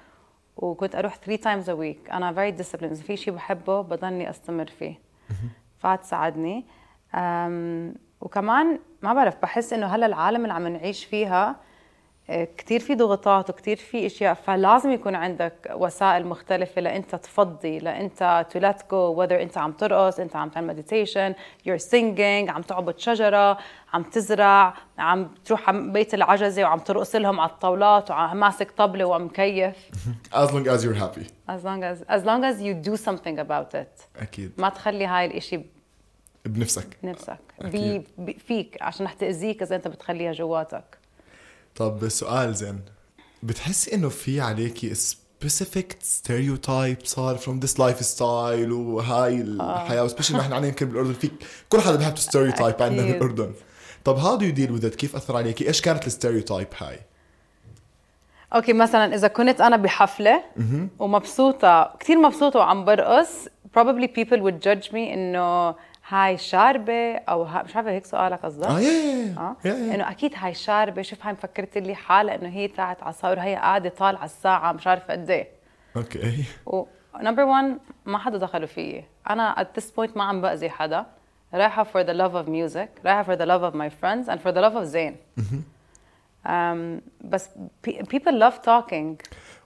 وكنت 0.56 0.94
أروح 0.96 1.16
3 1.16 1.42
times 1.42 1.66
a 1.66 1.78
week. 1.80 2.12
أنا 2.12 2.54
disciplined. 2.58 2.82
اذا 2.82 3.02
في 3.02 3.16
شيء 3.16 3.34
بحبه 3.34 3.80
بضلني 3.80 4.30
أستمر 4.30 4.66
فيه. 4.66 4.98
فهتساعدني 5.78 6.66
أم، 7.14 7.94
وكمان 8.20 8.78
ما 9.02 9.14
بعرف 9.14 9.36
بحس 9.42 9.72
إنه 9.72 9.86
هلا 9.86 10.06
العالم 10.06 10.42
اللي 10.42 10.52
عم 10.54 10.68
نعيش 10.68 11.04
فيها 11.04 11.56
كتير 12.28 12.80
في 12.80 12.94
ضغوطات 12.94 13.50
وكتير 13.50 13.76
في 13.76 14.06
أشياء 14.06 14.34
فلازم 14.34 14.92
يكون 14.92 15.14
عندك 15.14 15.70
وسائل 15.74 16.26
مختلفة 16.26 16.80
لأنت 16.82 17.14
تفضي 17.14 17.78
لأنت 17.78 18.46
to 18.54 18.60
let 18.60 18.78
go 18.82 19.16
whether 19.18 19.32
أنت 19.32 19.58
عم 19.58 19.72
ترقص 19.72 20.20
أنت 20.20 20.36
عم 20.36 20.48
تعمل 20.48 20.76
meditation 20.84 21.34
you're 21.68 21.82
singing 21.90 22.50
عم 22.50 22.62
تعبد 22.62 22.98
شجرة 22.98 23.58
عم 23.92 24.02
تزرع 24.02 24.74
عم 24.98 25.28
تروح 25.44 25.68
على 25.68 25.80
بيت 25.90 26.14
العجزة 26.14 26.62
وعم 26.62 26.78
ترقص 26.78 27.14
لهم 27.16 27.40
على 27.40 27.50
الطاولات 27.50 28.10
وعم 28.10 28.36
ماسك 28.40 28.70
طبلة 28.70 29.04
وعم 29.04 29.24
مكيف 29.24 29.76
as 30.34 30.48
long 30.50 30.66
as 30.68 30.84
you're 30.84 31.00
happy. 31.04 31.26
As 31.48 31.62
long 31.64 31.82
as 31.84 31.98
as 32.08 32.22
long 32.24 32.44
as 32.44 32.60
you 32.60 32.74
do 32.90 32.96
something 32.96 33.38
about 33.38 33.74
it. 33.74 34.22
أكيد. 34.22 34.52
ما 34.58 34.68
تخلي 34.68 35.06
هاي 35.06 35.26
الإشي 35.26 35.60
بنفسك. 36.46 36.96
بنفسك. 37.02 37.38
بي 37.60 37.66
أكيد. 37.68 38.08
بي- 38.18 38.32
فيك 38.38 38.78
عشان 38.82 39.06
رح 39.06 39.12
تأذيك 39.12 39.62
إذا 39.62 39.76
أنت 39.76 39.88
بتخليها 39.88 40.32
جواتك. 40.32 40.98
طب 41.76 42.08
سؤال 42.08 42.54
زين 42.54 42.80
بتحسي 43.42 43.94
إنه 43.94 44.08
في 44.08 44.40
عليكي 44.40 44.94
specific 44.94 45.92
stereotype 46.02 47.04
صار 47.04 47.38
from 47.38 47.66
this 47.66 47.74
lifestyle 47.78 48.72
وهاي 48.72 49.40
الحياة 49.40 50.04
و 50.04 50.07
especially 50.07 50.38
نحن 50.38 50.52
عنا 50.52 50.66
يمكن 50.66 50.86
بالأردن 50.86 51.12
في 51.12 51.30
كل 51.68 51.80
حدا 51.80 51.96
بيحب 51.96 52.18
stereotype 52.18 52.82
عندنا. 52.82 53.12
بالاردن 53.12 53.52
طب 54.04 54.38
do 54.38 54.42
you 54.42 54.58
deal 54.58 54.80
with 54.80 54.92
it 54.92 54.96
كيف 54.96 55.16
أثر 55.16 55.36
عليكي؟ 55.36 55.68
إيش 55.68 55.80
كانت 55.80 56.06
ال 56.06 56.12
stereotype 56.12 56.68
هاي؟ 56.78 57.00
أوكي 58.54 58.72
مثلا 58.72 59.14
إذا 59.14 59.28
كنت 59.28 59.60
أنا 59.60 59.76
بحفلة 59.76 60.42
ومبسوطة 60.98 61.96
كثير 62.00 62.18
مبسوطة 62.18 62.58
وعم 62.58 62.84
برقص 62.84 63.28
probably 63.78 64.06
people 64.06 64.38
would 64.38 64.60
judge 64.64 64.88
me 64.92 64.94
إنه 64.94 65.74
هاي 66.08 66.38
شاربة 66.38 67.14
أو 67.16 67.42
ها 67.42 67.62
مش 67.62 67.76
عارفة 67.76 67.90
هيك 67.90 68.06
سؤالك 68.06 68.42
قصدك؟ 68.42 68.66
آه 68.66 68.80
يا 68.80 69.34
آه. 69.38 69.94
إنه 69.94 70.10
أكيد 70.10 70.32
هاي 70.36 70.54
شاربة 70.54 71.02
شوف 71.02 71.26
هاي 71.26 71.32
مفكرت 71.32 71.78
لي 71.78 71.94
حالها 71.94 72.34
إنه 72.34 72.48
هي 72.48 72.68
تاعت 72.68 73.02
عصاير 73.02 73.40
هي 73.40 73.54
قاعدة 73.54 73.88
طالعة 73.88 74.24
الساعة 74.24 74.72
مش 74.72 74.86
عارفة 74.86 75.12
قد 75.12 75.30
إيه. 75.30 75.48
أوكي. 75.96 76.44
number 77.20 77.42
1 77.42 77.78
ما 78.06 78.18
حدا 78.18 78.38
دخلوا 78.38 78.66
فيي. 78.66 79.04
أنا 79.30 79.54
at 79.54 79.80
this 79.80 79.84
point 79.84 80.16
ما 80.16 80.24
عم 80.24 80.40
بأذي 80.40 80.70
حدا. 80.70 81.06
رايحة 81.54 81.84
for 81.84 82.06
the 82.06 82.12
love 82.12 82.34
of 82.44 82.48
music 82.48 83.04
رايحة 83.06 83.22
for 83.24 83.38
the 83.38 83.46
love 83.46 83.72
of 83.72 83.76
my 83.76 83.88
friends 84.02 84.28
and 84.28 84.38
for 84.40 84.52
the 84.52 84.60
love 84.60 84.76
of 84.76 84.82
زين 84.82 85.16
um, 86.46 87.00
بس 87.24 87.48
pe- 87.86 88.02
people 88.02 88.32
love 88.32 88.54
talking. 88.64 89.16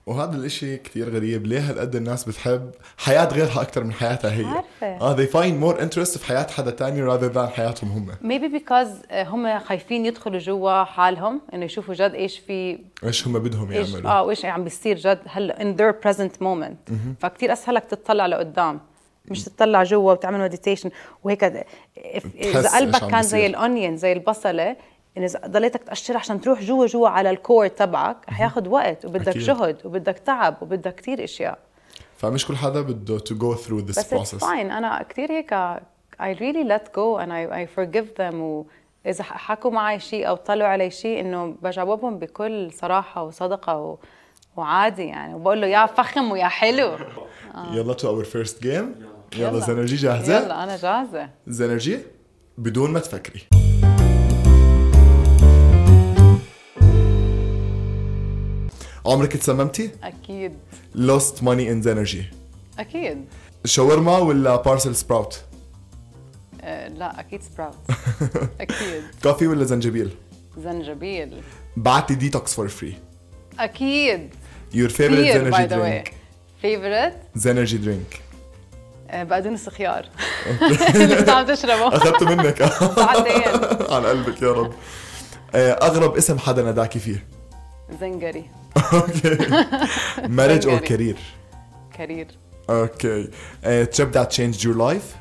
وهذا 0.07 0.37
الإشي 0.37 0.77
كتير 0.77 1.11
غريب. 1.15 1.47
ليه 1.47 1.71
هالقد 1.71 1.97
الناس 1.97 2.25
بتحب 2.25 2.71
حياة 2.99 3.25
غيرها 3.25 3.63
أكثر 3.63 3.85
من 3.85 3.93
حياتها 3.93 4.33
هي؟ 4.33 4.45
عارفة. 4.45 4.87
آه 4.87 5.17
they 5.17 5.29
find 5.29 5.63
more 5.65 5.81
interest 5.81 6.19
في 6.19 6.27
حياة 6.27 6.47
حدا 6.47 6.71
تاني 6.71 7.11
rather 7.11 7.35
than 7.35 7.39
حياتهم 7.39 7.91
هم. 7.91 8.13
Maybe 8.13 8.61
because 8.61 9.11
آه، 9.11 9.25
هم 9.25 9.59
خايفين 9.59 10.07
يدخلوا 10.07 10.39
جوا 10.39 10.85
حالهم 10.85 11.41
إنه 11.55 11.65
يشوفوا 11.65 11.95
جد 11.95 12.15
إيش 12.15 12.39
في 12.39 12.79
إيش 13.05 13.27
هم 13.27 13.39
بدهم 13.39 13.73
يعملوا. 13.73 14.11
آه 14.11 14.23
وإيش 14.23 14.45
عم 14.45 14.65
بيصير 14.65 14.97
جد 14.97 15.21
هلا 15.27 15.57
in 15.59 15.77
their 15.81 16.09
present 16.09 16.43
moment. 16.43 16.93
فكتير 17.21 17.53
اسهلك 17.53 17.85
تطلع 17.85 18.27
لقدام. 18.27 18.81
مش 19.27 19.45
تطلع 19.45 19.83
جوا 19.83 20.13
وتعمل 20.13 20.41
مديتيشن 20.41 20.91
وهيك 21.25 21.45
إذا 21.45 22.77
قلبك 22.77 23.03
إيش 23.03 23.11
كان 23.11 23.23
زي. 23.23 23.47
الأونيون 23.47 23.97
زي 23.97 24.13
البصلة 24.13 24.77
إن 25.17 25.23
إذا 25.23 25.41
ضليتك 25.47 25.83
تقشر 25.85 26.17
عشان 26.17 26.41
تروح 26.41 26.63
جوا 26.63 26.87
جوا 26.87 27.09
على 27.09 27.31
الكور 27.31 27.67
تبعك 27.67 28.17
حياخد 28.31 28.67
وقت 28.69 29.05
وبدك 29.05 29.29
أكيد. 29.29 29.43
جهد 29.43 29.77
وبدك 29.85 30.19
تعب 30.19 30.57
وبدك 30.63 30.95
كتير 30.95 31.25
إشياء. 31.25 31.59
فمش 32.17 32.47
كل 32.47 32.57
حدا 32.57 32.81
بده 32.81 33.19
to 33.19 33.33
go 33.33 33.59
through 33.59 33.83
this 33.87 33.99
بس 33.99 34.15
it's 34.15 34.17
process. 34.17 34.41
fine. 34.41 34.45
أنا 34.73 35.03
كثير 35.09 35.33
هيك 35.33 35.55
I 36.21 36.35
really 36.35 36.65
let 36.65 36.93
go 36.93 37.19
and 37.19 37.33
I, 37.33 37.43
I 37.61 37.67
forgive 37.79 38.09
them. 38.19 38.35
وإذا 38.35 39.23
حكوا 39.23 39.71
معي 39.71 40.01
شيء 40.01 40.29
أو 40.29 40.37
طلعوا 40.37 40.71
علي 40.71 40.91
شيء 40.91 41.21
إنه 41.21 41.55
بجاوبهم 41.63 42.19
بكل 42.19 42.73
صراحة 42.73 43.23
وصدقة 43.23 43.77
و... 43.77 43.99
وعادي 44.57 45.05
يعني. 45.05 45.35
وبقول 45.35 45.61
له 45.61 45.67
يا 45.67 45.87
فخم 45.87 46.31
ويا 46.31 46.49
حلو. 46.49 46.97
يلا 47.73 47.95
to 47.95 48.01
our 48.03 48.27
first 48.27 48.63
game. 48.63 48.67
يلا, 48.67 49.49
يلا. 49.49 49.59
زنرجي 49.59 49.97
جاهزة؟ 49.97 50.37
يلا 50.39 50.65
أنا 50.65 50.77
جاهزة. 50.77 51.29
Zenergy 51.47 51.99
بدون 52.59 52.91
ما 52.91 53.01
تفكري. 53.01 53.60
عمرك 59.07 59.37
تسممتي؟ 59.37 59.91
أكيد. 60.05 60.53
Lost 60.97 61.37
money 61.43 61.67
in 61.71 61.81
Zenergy 61.83 62.25
أكيد. 62.79 63.25
شاورما 63.65 64.19
ولا 64.19 64.57
Brussels 64.57 64.97
sprouts؟ 64.97 65.41
أه 66.63 66.89
لا 66.89 67.21
أكيد 67.21 67.43
sprouts 67.43 67.75
أكيد. 68.61 69.03
coffee 69.23 69.47
ولا 69.47 69.65
زنجبيل؟ 69.65 70.11
زنجبيل. 70.65 71.43
بعتي 71.77 72.15
detox 72.15 72.55
for 72.55 72.69
free 72.69 72.95
أكيد. 73.59 74.35
Zenergy 74.75 75.39
by 75.51 75.67
the 75.67 76.03
drink. 76.05 76.11
favorite 76.63 77.15
Zenergy 77.35 77.79
drink 77.79 78.21
بقدونس 79.13 79.69
خيار 79.69 80.07
اللي 80.95 81.19
انت 81.19 81.29
عم 81.29 81.47
تشربه. 81.47 81.89
أخذته 81.89 82.27
منك. 82.27 82.63
على 83.93 84.09
قلبك 84.09 84.43
يا 84.43 84.53
رب. 84.53 84.73
آه، 85.55 85.73
أغرب 85.73 86.17
اسم 86.17 86.39
حدا 86.39 86.63
ناداكي 86.63 86.99
فيه؟ 86.99 87.27
Zenergy. 88.01 88.45
أوكي 88.77 89.37
marriage 90.37 90.65
or 90.65 90.87
career 90.89 91.19
career 91.93 92.27
أوكي 92.71 93.25
uh, 93.25 93.87
trip 93.97 94.13
that 94.13 94.31
changed 94.31 94.63
your 94.65 94.77
life 94.77 95.17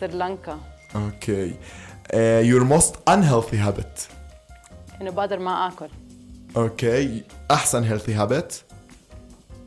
سريلانكا 0.00 0.58
أوكي 0.96 1.50
uh, 1.52 2.16
your 2.50 2.64
most 2.64 2.94
unhealthy 3.10 3.56
habit 3.56 4.12
انه 5.00 5.10
بقدر 5.10 5.38
ما 5.38 5.68
اكل 5.68 5.88
أوكي 6.56 7.22
احسن 7.50 7.98
healthy 7.98 8.18
habit 8.18 8.54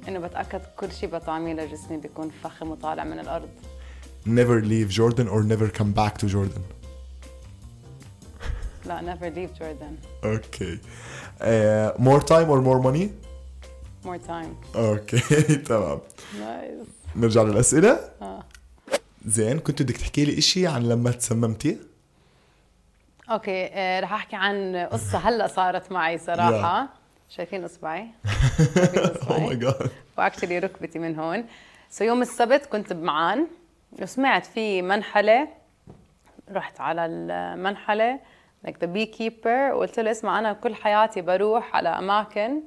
انه 0.08 0.20
بتاكد 0.20 0.62
كل 0.78 0.92
شيء 0.92 1.10
بطعميه 1.10 1.54
لجسمي 1.54 1.98
بيكون 1.98 2.32
فخم 2.44 2.72
وطالع 2.72 3.04
من 3.04 3.20
الأرض 3.20 3.50
never 4.26 4.62
leave 4.62 4.92
Jordan 4.92 5.28
or 5.28 5.44
never 5.44 5.68
come 5.80 5.92
back 5.94 6.18
to 6.18 6.28
Jordan 6.28 6.81
لا 8.86 9.02
never 9.02 9.28
leave 9.28 9.52
Jordan 9.60 9.96
أوكي 10.24 10.78
more 11.98 12.22
time 12.24 12.48
or 12.50 12.62
more 12.68 12.84
money? 12.88 13.08
more 14.06 14.18
time 14.18 14.56
أوكي 14.76 15.20
تمام. 15.56 16.00
nice 16.40 16.88
نرجع 17.16 17.42
للأسئلة. 17.42 18.00
آه. 18.22 18.44
زين 19.26 19.60
كنت 19.60 19.82
بدك 19.82 19.98
تحكي 19.98 20.26
لي 20.26 20.38
إشي 20.38 20.68
عن 20.68 20.84
لما 20.84 21.12
تسممتي؟ 21.12 21.78
أوكي 23.32 23.66
آه، 23.66 24.00
رح 24.00 24.14
أحكي 24.14 24.36
عن 24.36 24.76
قصة 24.92 25.18
هلأ 25.18 25.48
صارت 25.48 25.92
معي 25.92 26.18
صراحة. 26.18 26.88
شايفين 27.30 27.64
إصبعي؟ 27.64 28.06
شايفين 28.76 29.00
oh 29.00 29.40
my 29.40 29.42
اصبعي 29.44 29.56
god 29.56 29.90
و 30.18 30.23
actually 30.23 30.60
ركبتي 30.60 31.00
من 31.00 31.20
هون. 31.20 31.46
so 31.90 32.04
يوم 32.04 32.22
السبت 32.22 32.66
كنت 32.66 32.94
بمعان 32.94 33.48
وسمعت 34.02 34.46
في 34.46 34.82
منحلة 34.82 35.48
رحت 36.52 36.82
على 36.82 37.06
المنحلة 37.06 38.20
like 38.68 38.76
the 38.84 38.88
beekeeper. 38.88 39.74
وقلت 39.74 40.00
له 40.00 40.12
اسمع 40.12 40.40
أنا 40.40 40.54
كل 40.54 40.76
حياتي 40.76 41.22
بروح 41.22 41.76
على 41.76 41.90
أماكن 41.90 42.62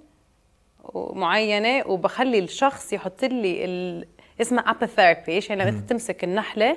معينة 0.95 1.87
وبخلي 1.87 2.39
الشخص 2.39 2.93
يحط 2.93 3.25
لي 3.25 3.65
ال... 3.65 4.07
اسمها 4.41 4.73
apitherapy 4.73 5.29
إيش؟ 5.29 5.51
يعني 5.51 5.63
لما 5.63 5.71
انت 5.71 5.91
تمسك 5.91 6.25
النحلة 6.25 6.77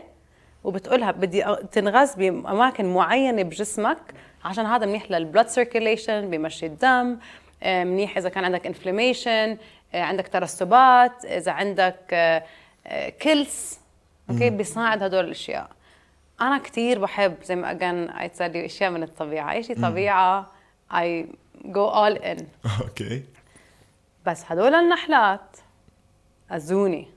وبتقولها 0.64 1.12
بدي 1.12 1.44
تنغز 1.72 2.16
بأماكن 2.16 2.94
معينة 2.94 3.44
بجسمك 3.44 3.98
عشان 4.46 4.66
هذا 4.66 4.86
منيح 4.86 5.12
للبلد 5.12 5.48
سيركيليشن 5.48 6.30
بيمشي 6.30 6.66
الدم 6.66 7.18
آه، 7.64 7.84
منيح 7.84 8.18
إذا 8.18 8.30
كان 8.30 8.46
عندك 8.46 8.68
انفلاميشن 8.68 9.58
عندك 9.94 10.28
ترسبات 10.28 11.26
إذا 11.26 11.52
عندك 11.52 12.34
كلس. 13.22 13.80
أوكي؟ 14.30 14.50
بيساعد 14.50 15.04
هدول 15.04 15.26
الأشياء. 15.26 15.70
أنا 16.42 16.58
كثير 16.58 17.00
بحب 17.00 17.44
زي 17.44 17.56
ما 17.56 17.72
اجان 17.72 18.10
اي 18.10 18.30
تسالي 18.30 18.66
أشياء 18.66 18.90
من 18.90 19.04
الطبيعة. 19.04 19.52
أي 19.52 19.64
شيء 19.64 19.82
طبيعة 19.82 20.52
اي 20.94 21.28
جو 21.66 21.86
اول 21.86 22.12
ان 22.12 22.48
أوكي 22.82 23.24
بس 24.26 24.44
هدول 24.48 24.76
النحلات 24.76 25.58
أذوني. 26.52 27.08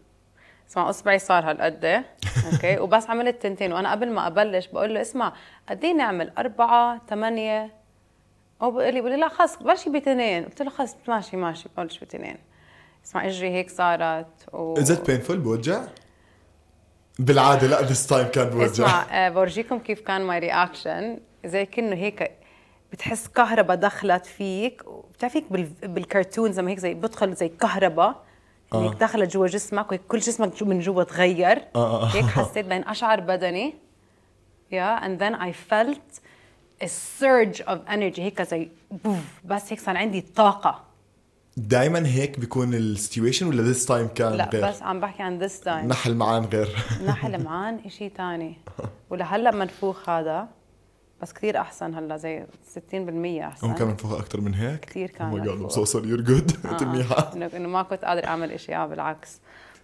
اسمع 0.70 0.90
أصبعي 0.90 1.18
صار 1.18 1.50
هالقد. 1.50 2.04
أوكي 2.52 2.78
وبس 2.82 3.10
عملت 3.10 3.42
تنتين. 3.42 3.72
وأنا 3.72 3.90
قبل 3.90 4.10
ما 4.10 4.26
أبلش 4.26 4.66
بقول 4.66 4.94
له 4.94 5.00
اسمع 5.00 5.32
قد 5.68 5.84
إيه 5.84 5.92
نعمل؟ 5.94 6.32
أربعة 6.38 7.00
ثمانية. 7.08 7.74
هو 8.62 8.70
بيقول 8.70 9.10
لي 9.10 9.16
لا 9.16 9.28
خلص 9.28 9.56
بلشي 9.56 9.90
بتنين. 9.90 10.44
قلت 10.44 10.62
له 10.62 10.70
خلص 10.70 10.96
ماشي 11.08 11.36
ماشي 11.36 11.68
بلش 11.76 11.98
بتنين. 11.98 12.36
اسمع 13.04 13.26
إجري 13.26 13.50
هيك 13.50 13.70
صارت 13.70 14.26
و... 14.52 14.74
Is 14.74 14.88
it 14.88 15.00
painful 15.10 15.32
بوجع؟ 15.32 15.82
بالعادة 17.20 17.66
لا 17.66 17.88
this 17.88 18.10
time 18.10 18.30
كان 18.30 18.50
بوجع 18.50 18.66
اسمع 18.66 19.06
آه، 19.10 19.28
بورجيكم 19.28 19.78
كيف 19.78 20.00
كان 20.00 20.22
my 20.22 20.38
reaction 20.38 21.18
زي 21.44 21.66
كأنه 21.66 21.96
هيك 21.96 22.30
بتحس 22.92 23.28
كهرباء 23.28 23.76
دخلت 23.76 24.26
فيك. 24.26 24.82
بتعرفيك 25.14 25.44
بال... 25.52 25.64
بالكرتون 25.82 26.52
زي 26.52 26.62
ما 26.62 26.70
هيك 26.70 26.78
زي 26.78 26.94
بدخل 26.94 27.34
زي 27.34 27.48
كهرباء 27.48 28.22
آه. 28.72 28.84
هيك 28.84 28.92
دخلت 28.92 29.32
جوا 29.32 29.46
جسمك 29.46 29.88
وهيك 29.88 30.00
كل 30.08 30.18
جسمك 30.18 30.62
من 30.62 30.80
جوا 30.80 31.02
تغير. 31.02 31.62
آه،. 31.76 32.06
هيك 32.06 32.24
حسيت 32.24 32.66
لين 32.66 32.84
أشعر 32.84 33.20
بدني. 33.20 33.74
Yeah 34.72 35.04
and 35.04 35.18
then 35.18 35.34
I 35.34 35.52
felt 35.52 36.20
a 36.82 36.88
surge 36.88 37.60
of 37.60 37.78
energy. 37.88 38.20
هيك 38.20 38.42
زي 38.42 38.68
بوف 38.90 39.18
بس 39.44 39.72
هيك 39.72 39.80
صار 39.80 39.96
عندي 39.96 40.20
طاقة. 40.20 40.89
دائما 41.56 42.06
هيك 42.06 42.40
بيكون 42.40 42.74
السيتويشن 42.74 43.46
ولا 43.46 43.74
this 43.74 43.86
time 43.86 44.14
كان 44.14 44.32
لا 44.32 44.50
غير؟ 44.52 44.68
بس 44.68 44.82
عم 44.82 45.00
بحكي 45.00 45.22
عن 45.22 45.48
this 45.48 45.64
time. 45.64 45.68
نحل 45.68 46.14
معان 46.14 46.44
غير. 46.44 46.76
نحل 47.06 47.44
معان 47.44 47.80
إشي 47.86 48.08
تاني. 48.08 48.56
ولهلأ 49.10 49.50
منفوخ 49.50 50.08
هذا 50.08 50.48
بس 51.22 51.32
كثير 51.32 51.60
أحسن 51.60 51.94
هلأ 51.94 52.16
زي 52.16 52.46
60% 52.74 52.94
هون 52.94 53.40
أحسن. 53.40 53.74
كان 53.74 53.88
منفوخ 53.88 54.12
أكثر 54.12 54.40
من 54.40 54.54
هيك؟ 54.54 54.80
كثير 54.80 55.10
كان 55.10 55.68
so 55.68 55.84
sorry 55.84 56.06
you're 56.06 56.28
good. 56.28 56.54
انت 56.70 56.82
منيحة 56.82 57.32
انه 57.36 57.68
ما 57.68 57.82
كنت 57.82 58.04
قادر 58.04 58.26
أعمل 58.26 58.52
اشياء 58.52 58.88
بالعكس. 58.88 59.40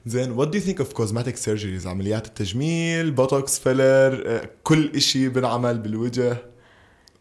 زين 0.06 0.36
what 0.36 0.48
do 0.48 0.54
you 0.54 0.62
think 0.62 0.80
of 0.80 0.96
cosmetic 1.02 1.36
surgeries 1.46 1.86
عمليات 1.86 2.26
التجميل 2.26 3.10
بوتوكس 3.10 3.58
filler 3.58 4.46
كل 4.64 4.90
إشي 4.94 5.28
بنعمل 5.28 5.78
بالوجه. 5.78 6.36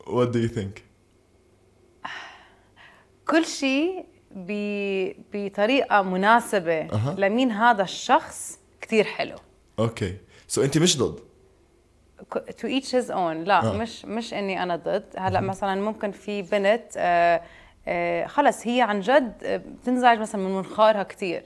What 0.04 0.28
do 0.34 0.38
you 0.38 0.56
think 0.56 0.82
كل 3.28 3.46
شيء. 3.46 4.15
بطريقة 4.36 6.02
مناسبة 6.02 6.82
أها. 6.82 7.16
لمين 7.18 7.52
هذا 7.52 7.84
الشخص 7.84 8.60
كثير 8.82 9.04
حلو. 9.04 9.36
أوكي. 9.80 10.18
so 10.48 10.64
انت 10.64 10.78
مش 10.78 10.98
ضد؟ 10.98 11.20
to 12.58 12.68
each 12.68 12.96
his 12.96 13.12
own 13.12 13.44
لا 13.44 13.64
آه. 13.66 13.78
مش 13.78 14.06
مش 14.06 14.34
إني 14.34 14.64
أنا 14.64 14.76
ضد. 14.76 15.06
هلأ 15.18 15.42
مثلا 15.42 15.82
ممكن 15.82 16.12
في 16.12 16.42
بنت 16.42 16.84
آه 16.98 17.42
آه 17.88 18.26
خلص 18.28 18.68
هي 18.68 18.82
عن 18.82 19.00
جد 19.00 19.34
آه، 19.44 19.58
بتنزعج 19.58 20.20
مثلا 20.20 20.42
من 20.42 20.56
منخارها 20.56 21.04
كثير 21.04 21.44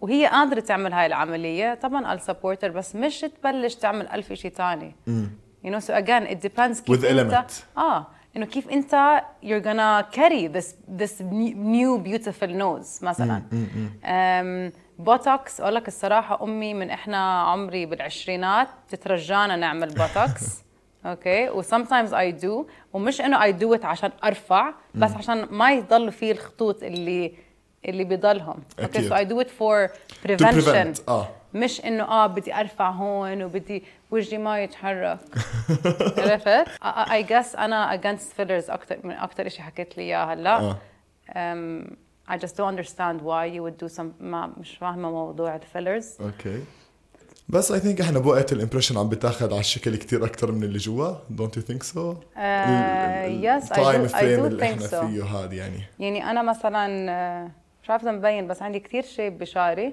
وهي 0.00 0.26
قادرة 0.26 0.60
تعمل 0.60 0.92
هاي 0.92 1.06
العملية. 1.06 1.74
طبعا 1.74 2.16
support 2.18 2.58
her 2.62 2.66
بس 2.66 2.94
مش 2.96 3.20
تبلش 3.20 3.74
تعمل 3.74 4.08
ألف 4.08 4.32
شيء 4.32 4.50
ثاني 4.50 4.94
you 5.64 5.68
know 5.68 5.80
so 5.80 5.90
again 5.92 6.26
it 6.30 6.48
depends 6.48 6.80
كيف 6.84 7.02
With 7.02 7.04
أنت. 7.04 7.34
element. 7.34 7.78
آه. 7.78 8.06
إنه 8.36 8.46
كيف 8.46 8.68
أنت 8.68 9.22
you're 9.42 9.64
gonna 9.64 10.16
carry 10.16 10.48
this 10.56 10.66
this 11.00 11.20
new 11.54 11.98
beautiful 12.08 12.50
nose 12.62 13.02
مثلا. 13.04 13.42
بوتوكس 14.98 15.60
أقول 15.60 15.74
لك 15.74 15.88
الصراحة 15.88 16.44
أمي 16.44 16.74
من 16.74 16.90
إحنا 16.90 17.42
عمري 17.42 17.86
بالعشرينات 17.86 18.68
بتترجانا 18.88 19.56
نعمل 19.56 19.88
بوتوكس 19.88 20.44
أوكي؟ 21.06 21.48
و 21.48 21.62
sometimes 21.62 22.10
I 22.10 22.42
do. 22.44 22.66
ومش 22.92 23.20
إنه 23.20 23.40
I 23.40 23.54
do 23.54 23.80
it 23.80 23.84
عشان 23.84 24.10
أرفع 24.24 24.74
بس 24.94 25.12
عشان 25.12 25.48
ما 25.50 25.72
يضل 25.72 26.12
في 26.12 26.30
الخطوط 26.30 26.82
اللي 26.82 27.32
اللي 27.84 28.04
بيضلهم. 28.04 28.56
أوكي؟ 28.82 28.98
أكيد. 28.98 29.12
so 29.12 29.16
I 29.16 29.30
do 29.30 29.44
it 29.46 29.50
for 29.50 29.90
to 30.12 30.28
prevention. 30.28 30.64
prevent 30.66 31.08
آه. 31.08 31.28
مش 31.54 31.84
إنه 31.84 32.04
آه 32.04 32.26
بدي 32.26 32.54
أرفع 32.54 32.90
هون 32.90 33.42
وبدي 33.42 33.84
وجهي 34.10 34.38
ما 34.38 34.62
يتحرك. 34.62 35.18
عرفت؟ 36.18 36.68
I 36.84 37.22
guess 37.22 37.54
أنا 37.56 37.96
against 38.00 38.38
fillers 38.40 38.70
أكثر 38.70 38.98
من 39.04 39.10
أكثر 39.14 39.48
شيء 39.48 39.60
حكيت 39.60 39.96
لي 39.96 40.02
اياه 40.02 40.24
هلا. 40.32 40.76
آه. 41.36 41.82
I 42.30 42.36
just 42.38 42.54
don't 42.56 42.76
understand 42.76 43.20
why 43.22 43.44
you 43.54 43.62
would 43.64 43.78
do 43.84 43.88
some 43.98 44.04
ما 44.20 44.52
مش 44.60 44.76
فاهمة 44.76 45.10
موضوع 45.10 45.56
الفيلرز 45.56 46.16
أوكي. 46.20 46.62
بس 47.48 47.72
اي 47.72 47.80
ثينك 47.80 48.00
إحنا 48.00 48.18
بوقت 48.18 48.52
الامبريشن 48.52 48.98
عم 48.98 49.08
بتاخذ 49.08 49.50
على 49.52 49.60
الشكل 49.60 49.96
كثير 49.96 50.24
أكثر 50.24 50.52
من 50.52 50.62
اللي 50.64 50.78
جوا. 50.78 51.14
دونت 51.30 51.56
يو 51.56 51.62
ثينك 51.62 51.82
سو 51.82 52.14
yes, 52.14 52.16
I 52.16 52.18
do- 52.18 53.72
التايم 53.72 54.08
I 54.08 54.10
فريم 54.10 54.40
do 54.40 54.44
اللي 54.44 54.62
think 54.62 54.70
إحنا 54.72 54.86
so. 54.86 55.04
فيه 55.04 55.24
هذا 55.24 55.54
يعني. 55.54 55.82
يعني 55.98 56.30
أنا 56.30 56.42
مثلا 56.42 57.10
آه، 57.10 57.50
مش 57.82 57.90
عارفة 57.90 58.12
مبين 58.12 58.46
بس 58.46 58.62
عندي 58.62 58.80
كثير 58.80 59.02
شيب 59.02 59.38
بشعري. 59.38 59.92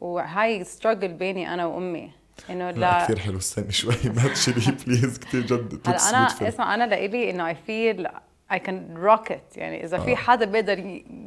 وهاي 0.00 0.64
ستراجل 0.64 1.08
بيني 1.12 1.54
أنا 1.54 1.66
وأمي. 1.66 2.10
إنه 2.50 2.70
لا 2.70 2.78
لا. 2.80 3.04
كثير 3.04 3.18
حلو 3.18 3.38
استني 3.38 3.72
شوي 3.72 3.94
ما 4.16 4.28
تشيليه 4.34 4.76
بليز 4.86 5.18
كثير 5.18 5.40
جد 5.40 5.80
هلا 5.88 5.96
أنا. 6.10 6.26
اسمع 6.48 6.74
أنا 6.74 6.84
لإلي 6.84 7.30
إنه 7.30 7.54
feel 7.54 8.08
I 8.52 8.58
can 8.58 8.96
rock 9.06 9.30
it. 9.30 9.56
يعني 9.58 9.84
إذا 9.84 9.98
في 9.98 10.16
حدا 10.16 10.44
بيقدر 10.44 10.78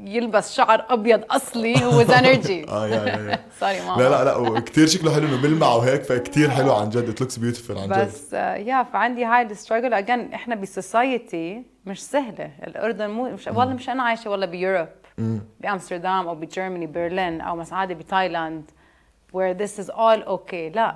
يلبس 0.04 0.54
شعر 0.56 0.86
أبيض 0.90 1.22
أصلي 1.32 1.84
هو 1.86 2.04
Zenergy 2.04 2.66
آه 2.70 2.88
يا 2.88 3.06
يا 3.06 3.40
sorry 3.60 3.82
ماما. 3.88 4.02
لا 4.02 4.10
لا 4.10 4.24
لا 4.24 4.36
وكثير 4.36 4.88
شكله 4.88 5.14
حلو 5.14 5.28
إنه 5.28 5.42
بيلمع 5.42 5.68
وهيك 5.68 6.04
فكتير 6.04 6.50
حلو 6.50 6.74
عن 6.74 6.90
جد 6.90 7.16
it 7.16 7.24
looks 7.24 7.36
beautiful 7.36 7.78
عن 7.78 7.88
جد. 7.90 8.08
بس 8.08 8.34
آه، 8.34 8.56
يا 8.56 8.84
فعندي 8.84 9.26
هاي 9.26 9.42
ال 9.42 9.47
struggle 9.47 9.94
again 9.94 10.34
إحنا 10.34 10.56
ب 10.56 10.69
society 10.69 11.64
مش 11.86 12.04
سهلة. 12.06 12.52
الأردن 12.68 13.10
مو 13.10 13.30
مش 13.30 13.48
والله 13.48 13.74
مش 13.74 13.90
أنا 13.90 14.04
عايشة 14.04 14.30
والله 14.30 14.46
ب 14.46 14.51
Europe. 14.51 14.88
بأمستردام 15.60 16.28
أو 16.28 16.36
ب 16.36 16.42
Germany 16.42 16.88
برلين 16.88 17.42
أو 17.42 17.56
مساعدة 17.56 17.94
بتايلاند 17.94 18.72
where 19.34 19.54
this 19.54 19.80
is 19.84 19.90
all 19.90 20.24
okay. 20.28 20.76
لا 20.76 20.96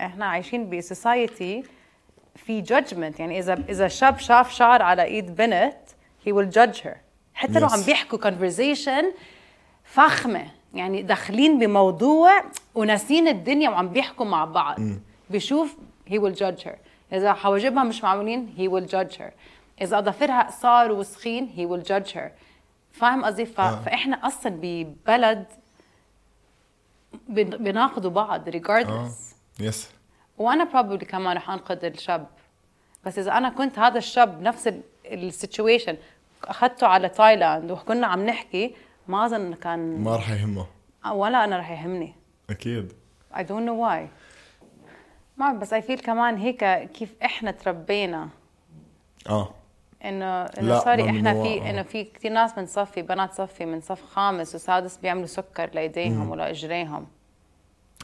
إحنا 0.00 0.26
عايشين 0.26 0.70
بسوسايتي 0.70 1.64
في 2.36 2.64
judgment. 2.64 3.20
يعني 3.20 3.38
إذا 3.38 3.54
إذا 3.68 3.88
شاب 3.88 4.18
شاف 4.18 4.50
شعر 4.50 4.82
على 4.82 5.02
إيد 5.02 5.34
بنت 5.36 5.76
he 6.26 6.32
will 6.32 6.54
judge 6.54 6.80
her. 6.80 6.96
حتى 7.34 7.60
لو. 7.60 7.66
عم 7.66 7.82
بيحكوا 7.82 8.18
conversation 8.30 9.04
فخمة. 9.84 10.46
يعني 10.74 11.02
داخلين 11.02 11.58
بموضوع 11.58 12.44
وناسين 12.74 13.28
الدنيا 13.28 13.70
وعم 13.70 13.88
بيحكوا 13.88 14.26
مع 14.26 14.44
بعض. 14.44 14.76
بيشوف 15.30 15.76
he 16.10 16.14
will 16.14 16.38
judge 16.38 16.64
her. 16.64 16.76
إذا 17.12 17.32
حواجبها 17.32 17.84
مش 17.84 18.04
معمولين 18.04 18.54
he 18.58 18.70
will 18.70 18.90
judge 18.92 19.18
her. 19.18 19.30
إذا 19.82 20.00
ضفيرها 20.00 20.50
صار 20.50 20.92
وسخين 20.92 21.52
هي 21.56 21.68
will 21.68 21.84
judge 21.86 22.12
her. 22.12 22.30
فاهم 22.96 23.24
قصدي؟ 23.24 23.46
ف... 23.46 23.60
آه. 23.60 23.80
فإحنا 23.80 24.26
أصلا 24.26 24.58
ببلد 24.62 25.44
بن- 27.28 27.56
بناقضوا 27.56 28.10
بعض 28.10 28.48
آه. 28.48 28.52
Regardless 28.52 29.12
yes 29.60 29.90
وأنا 30.38 30.64
probably 30.72 31.04
كمان 31.04 31.36
رح 31.36 31.50
أنقض 31.50 31.84
الشاب. 31.84 32.26
بس 33.04 33.18
إذا 33.18 33.32
أنا 33.38 33.48
كنت 33.48 33.78
هذا 33.78 33.98
الشاب 33.98 34.42
نفس 34.42 34.72
ال 35.06 35.15
situation 35.15 35.96
أخذته 36.44 36.86
على 36.86 37.08
تايلاند 37.08 37.70
وكنا 37.70 38.06
عم 38.06 38.26
نحكي 38.26 38.74
ما 39.08 39.26
أظن 39.26 39.54
كان 39.54 40.00
ما 40.02 40.16
راح 40.16 40.30
يهمه. 40.30 40.66
ولا 41.12 41.44
أنا 41.44 41.58
رح 41.58 41.70
يهمني. 41.70 42.14
أكيد. 42.50 42.92
I 43.34 43.38
don't 43.38 43.66
know 43.66 43.76
why. 43.86 44.08
ما 45.36 45.52
بس 45.52 45.74
I 45.74 45.80
feel 45.80 46.02
كمان 46.02 46.36
هيك 46.36 46.64
كيف 46.92 47.14
إحنا 47.24 47.50
تربينا. 47.50 48.28
آه. 49.28 49.54
انه 50.04 50.44
إنه 50.44 50.78
sorry 50.80 51.10
إحنا 51.10 51.42
في 51.42 51.60
آه. 51.60 51.70
إنه 51.70 51.82
في 51.82 52.04
كثير 52.04 52.32
ناس 52.32 52.58
من 52.58 52.66
صفي 52.66 53.02
بنات 53.02 53.32
صفي 53.34 53.66
من 53.66 53.80
صف 53.80 54.04
خامس 54.04 54.54
وسادس 54.54 54.96
بيعملوا 54.96 55.26
سكر 55.26 55.70
لإيديهم 55.74 56.30
ولا 56.30 56.50
إجريهم. 56.50 57.06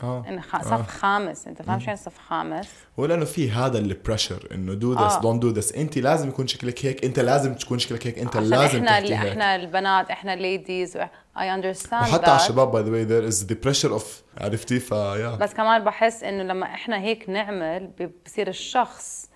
آه. 0.02 0.24
إنه 0.28 0.40
خ... 0.40 0.62
صف 0.62 0.86
خامس 0.88 1.46
أنت 1.48 1.62
فاهم 1.62 1.78
شو 1.80 1.86
يعني 1.86 1.96
صف 1.98 2.18
خامس؟ 2.18 2.68
ولأنه 2.96 3.24
في 3.24 3.50
هذا 3.50 3.78
ال 3.78 3.86
pressure 3.86 4.48
إنه 4.54 4.74
do 4.74 4.92
this 4.92 4.98
آه. 5.12 5.20
don't 5.20 5.42
do 5.42 5.48
this 5.48 5.72
أنت 5.72 5.98
لازم 5.98 6.28
يكون 6.28 6.46
شكلك 6.46 6.86
هيك 6.86 7.04
أنت 7.04 7.18
لازم 7.20 7.54
تكون 7.54 7.78
شكلك 7.78 8.06
هيك 8.06 8.18
أنت 8.18 8.36
لازم 8.36 8.78
إحنا 8.78 9.00
تحكي 9.00 9.14
هيك. 9.16 9.26
إحنا 9.26 9.56
البنات 9.56 10.10
إحنا 10.10 10.36
ladies 10.36 10.98
I 11.36 11.40
understand 11.40 11.92
وحتى 11.92 12.30
على. 12.30 12.40
الشباب 12.40 12.70
by 12.72 12.82
the 12.82 12.90
way 12.90 13.04
there 13.04 13.26
is 13.26 13.44
the 13.44 13.56
pressure 13.62 13.92
of 13.92 14.22
عرفتي؟ 14.38 14.80
ف 14.80 15.08
يا 15.08 15.36
بس 15.40 15.54
كمان 15.54 15.84
بحس 15.84 16.24
إنه 16.24 16.42
لما 16.42 16.66
إحنا 16.66 17.00
هيك 17.00 17.28
نعمل 17.30 17.90
بصير 18.26 18.48
الشخص 18.48 19.24
آه، 19.26 19.31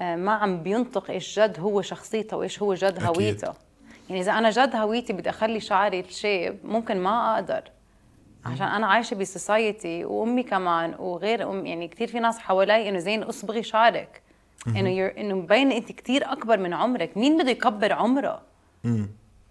ما 0.00 0.32
عم 0.32 0.62
بينطق 0.62 1.10
إيش 1.10 1.40
جد 1.40 1.60
هو 1.60 1.82
شخصيته 1.82 2.36
وإيش 2.36 2.62
هو 2.62 2.74
جد 2.74 2.84
أكيد. 2.84 3.04
هويته. 3.04 3.52
يعني 4.08 4.20
إذا 4.20 4.32
أنا 4.32 4.50
جد 4.50 4.76
هويتي 4.76 5.12
بدي 5.12 5.30
أخلي 5.30 5.60
شعري 5.60 6.00
الشيب 6.00 6.58
ممكن 6.64 6.96
ما 7.00 7.34
أقدر. 7.34 7.62
عشان 8.46 8.66
أنا 8.66 8.86
عايشة 8.86 9.14
ب 9.14 9.25
society 9.25 10.04
وأمي 10.04 10.42
كمان 10.42 10.94
وغير 10.98 11.50
ام 11.50 11.66
يعني 11.66 11.88
كثير 11.88 12.08
في 12.08 12.20
ناس 12.20 12.38
حوالي 12.38 12.88
إنه 12.88 12.98
زين 12.98 13.22
اصبغي 13.22 13.62
شعرك. 13.62 14.22
إنه 14.66 15.06
إنه 15.06 15.34
مبين 15.34 15.72
إنت 15.72 15.92
كثير 15.92 16.32
أكبر 16.32 16.58
من 16.58 16.74
عمرك. 16.74 17.16
مين 17.16 17.38
بده 17.38 17.50
يكبر 17.50 17.92
عمره؟ 17.92 18.40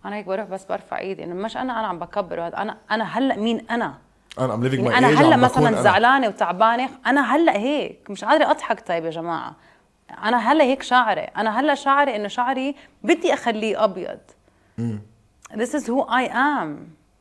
أنا 0.06 0.16
هيك 0.16 0.26
بروح 0.26 0.46
بس 0.46 0.66
برفع 0.66 1.00
إيدي 1.00 1.24
إنه 1.24 1.36
مش 1.36 1.58
أنا 1.58 1.80
أنا 1.80 1.88
عم 1.88 2.00
بكبر 2.00 2.40
وهذا. 2.40 2.58
أنا 2.58 2.78
أنا 2.92 3.04
هلأ 3.04 3.36
مين 3.36 3.66
أنا؟ 3.72 3.94
أنا 4.40 4.54
I'm 4.54 4.64
living 4.64 4.88
يعني 4.88 5.06
my 5.06 5.14
أنا 5.14 5.22
هلأ 5.22 5.36
مثلا 5.36 5.70
أنا. 5.70 5.82
زعلانة 5.82 6.28
وتعبانة 6.28 6.90
أنا 7.06 7.36
هلأ 7.36 7.58
هيك. 7.58 8.10
مش 8.10 8.24
قادرة 8.26 8.52
أضحك 8.52 8.88
طيب 8.88 9.06
يا 9.06 9.10
جماعة. 9.10 9.56
أنا 10.14 10.38
هلا 10.38 10.64
هيك 10.64 10.84
شعري. 10.84 11.22
أنا 11.22 11.60
هلا 11.60 11.76
شعري 11.76 12.16
إنه 12.16 12.28
شعري 12.28 12.76
بدي 13.04 13.34
أخليه 13.34 13.84
أبيض. 13.84 14.20
This 15.54 15.74
is 15.74 15.88
who 15.88 16.02
I 16.10 16.28
am. 16.34 16.70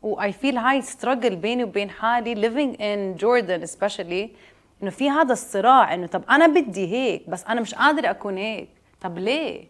و 0.03 0.21
I 0.21 0.33
feel 0.33 0.57
high 0.57 0.91
struggle 0.95 1.33
بيني 1.33 1.65
وبين 1.65 1.91
حالي 1.91 2.35
living 2.35 2.77
in 2.77 3.23
Jordan 3.23 3.71
especially. 3.71 4.37
إنه 4.83 4.91
في 4.91 5.11
هذا 5.11 5.33
الصراع 5.33 5.95
إنه 5.95 6.07
طب 6.07 6.23
أنا 6.31 6.47
بدي 6.47 6.93
هيك 6.93 7.31
بس 7.31 7.45
أنا 7.45 7.61
مش 7.61 7.75
قادرة 7.75 8.11
أكون 8.11 8.37
هيك. 8.37 8.69
طب 9.01 9.19
ليه؟ 9.19 9.67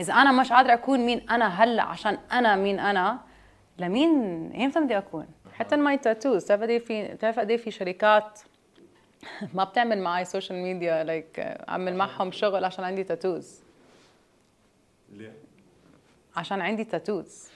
إذا 0.00 0.12
أنا 0.14 0.32
مش 0.32 0.52
قادرة 0.52 0.72
أكون 0.72 1.00
مين 1.00 1.30
أنا 1.30 1.48
هلا 1.48 1.82
عشان 1.82 2.18
أنا 2.32 2.56
مين 2.56 2.80
أنا 2.80 3.18
لمين؟ 3.78 4.50
ايمتى 4.54 4.80
بدي 4.80 4.98
أكون. 4.98 5.26
حتى 5.58 5.76
my 5.76 5.96
tattoos 5.96 6.44
بتعرف 6.44 6.62
قد 6.62 6.78
في 6.78 7.04
بتعرف 7.04 7.38
قد 7.38 7.56
في 7.56 7.70
شركات 7.70 8.40
ما 9.54 9.64
بتعمل 9.64 9.98
معي 9.98 10.24
social 10.24 10.58
media 10.58 11.04
like 11.04 11.38
أعمل 11.38 11.94
معهم 11.94 12.32
شغل 12.32 12.64
عشان 12.64 12.84
عندي 12.84 13.04
tattoos 13.04 13.60
عشان 16.36 16.60
عندي 16.60 16.84
تاتوز 16.84 17.48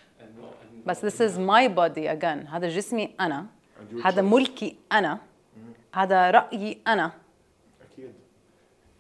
بس 0.87 1.07
this 1.07 1.21
is 1.21 1.39
my 1.39 1.69
body 1.69 2.07
again. 2.21 2.51
هذا 2.53 2.69
جسمي 2.69 3.15
أنا. 3.21 3.47
هذا 4.05 4.23
ملكي 4.23 4.77
أنا. 4.93 5.19
هذا 5.95 6.31
رأيي 6.31 6.79
أنا. 6.87 7.13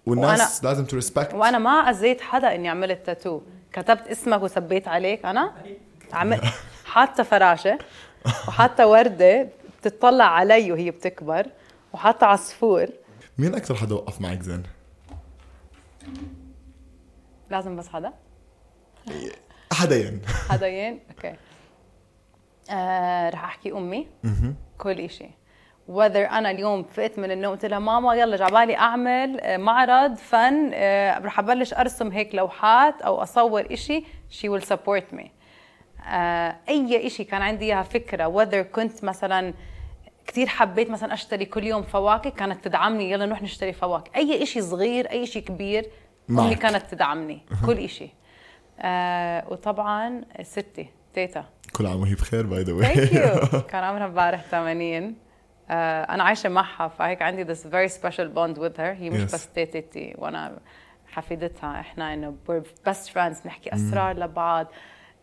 والناس 0.07 0.65
لازم 0.65 0.85
تو 0.85 0.97
ريسبكت 0.97 1.35
وأنا 1.35 1.59
ما 1.59 1.71
أذيت 1.71 2.21
حدا 2.21 2.55
إني 2.55 2.69
عملت 2.69 3.07
تاتو 3.07 3.41
كتبت 3.73 4.09
اسمك 4.09 4.43
وثبيت 4.43 4.89
عليك. 4.89 5.25
أنا 5.25 5.53
عمل 6.13 6.41
حاطة 6.93 7.23
فراشة 7.23 7.79
وحاطة 8.49 8.87
وردة 8.87 9.49
بتطلع 9.81 10.25
علي 10.25 10.73
وهي 10.73 10.91
بتكبر. 10.91 11.47
وحاطه 11.95 12.27
عصفور 12.27 12.87
مين 13.39 13.55
أكثر 13.55 13.75
حدا 13.75 13.95
وقف 13.95 14.21
معك 14.21 14.43
زين؟ 14.43 14.63
لازم 17.51 17.77
بس 17.77 17.89
حدا؟ 17.89 18.13
حدين 19.73 20.23
حدين 20.51 21.01
أوكي. 21.11 21.35
آه 22.71 23.31
رح 23.31 23.45
أحكي 23.45 23.73
أمي. 23.73 24.07
كل 24.79 25.01
إشي. 25.01 25.27
Whether 25.89 26.33
أنا 26.33 26.51
اليوم 26.51 26.83
فقت 26.83 27.19
من 27.19 27.31
النوم 27.31 27.53
قلت 27.53 27.65
لها 27.65 27.79
ماما 27.79 28.15
يلا 28.15 28.37
جعبالي 28.37 28.77
أعمل 28.77 29.41
آه، 29.41 29.57
معرض 29.57 30.15
فن 30.15 30.71
آه، 30.75 31.19
رح 31.19 31.39
أبلش 31.39 31.75
أرسم 31.75 32.11
هيك 32.13 32.35
لوحات 32.35 33.03
أو 33.03 33.23
أصور 33.23 33.67
إشي 33.73 34.05
she 34.31 34.45
will 34.49 34.65
support 34.65 35.17
me. 35.17 35.27
آه، 36.07 36.57
أي 36.69 37.07
إشي 37.07 37.25
كان 37.25 37.43
عندي 37.43 37.65
إياها 37.65 37.83
فكرة 37.83 38.45
whether 38.45 38.55
كنت 38.75 39.05
مثلا 39.05 39.55
كثير 40.27 40.47
حبيت 40.47 40.91
مثلا 40.91 41.15
أشتري 41.15 41.45
كل 41.45 41.65
يوم 41.65 41.83
فواكه 41.83 42.31
كانت 42.31 42.65
تدعمني 42.65 43.11
يلا 43.11 43.27
نروح 43.27 43.43
نشتري 43.43 43.73
فواكه. 43.73 44.11
أي 44.17 44.43
إشي 44.43 44.63
صغير 44.63 45.11
أي 45.11 45.23
إشي 45.23 45.41
كبير 45.41 45.87
أمي 46.31 46.37
معك. 46.49 46.59
كانت 46.59 46.91
تدعمني 46.91 47.41
كل 47.67 47.79
إشي. 47.79 48.09
آه 48.81 49.45
وطبعا 49.49 50.25
ستي 50.43 50.89
تيتا. 51.15 51.45
كل 51.73 51.87
عام 51.87 52.01
وهي 52.01 52.15
بخير 52.15 52.47
by 52.47 52.63
the 52.63 53.61
كان 53.71 53.85
عمرها 53.85 54.07
امبارح 54.07 54.43
80 54.51 55.15
آه 55.71 56.03
أنا 56.03 56.23
عايشة 56.25 56.49
معها 56.49 56.89
فهيك 56.89 57.23
عندي 57.23 57.45
this 57.55 57.59
very 57.59 57.91
special 58.01 58.29
bond 58.37 58.59
with 58.61 58.77
her. 58.77 58.81
هي 58.81 59.11
مش 59.11 59.21
Yes. 59.31 59.35
بس 59.35 59.49
تيتي 59.53 60.15
وأنا 60.19 60.59
حفيدتها. 61.07 61.81
إحنا 61.81 62.15
إنه 62.15 62.35
we're 62.49 62.91
best 62.91 63.09
friends 63.13 63.47
نحكي 63.47 63.75
أسرار 63.75 64.17
لبعض. 64.19 64.67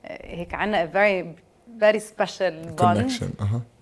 آه، 0.06 0.36
هيك 0.36 0.54
عنا 0.54 0.86
a 0.86 0.90
very 0.90 1.26
very 1.82 2.00
special 2.02 2.80
bond. 2.80 2.82
connection 2.82 3.30
أها. 3.40 3.62
connection 3.62 3.81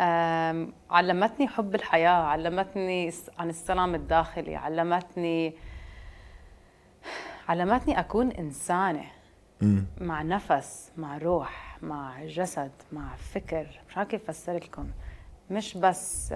آم، 0.00 0.72
علمتني 0.90 1.48
حب 1.48 1.74
الحياة 1.74 2.10
علمتني 2.10 3.12
عن 3.38 3.48
السلام 3.48 3.94
الداخلي 3.94 4.56
علمتني 4.56 5.54
علمتني 7.48 8.00
أكون 8.00 8.30
إنسانة. 8.30 9.04
مع 10.00 10.22
نفس 10.22 10.90
مع 10.96 11.18
روح 11.18 11.78
مع 11.82 12.24
جسد 12.24 12.70
مع 12.92 13.16
فكر. 13.16 13.66
مش 13.88 13.96
عارفة 13.96 14.10
كيف 14.10 14.28
أفسر 14.30 14.56
لكم. 14.56 14.86
مش 15.50 15.76
بس 15.76 16.34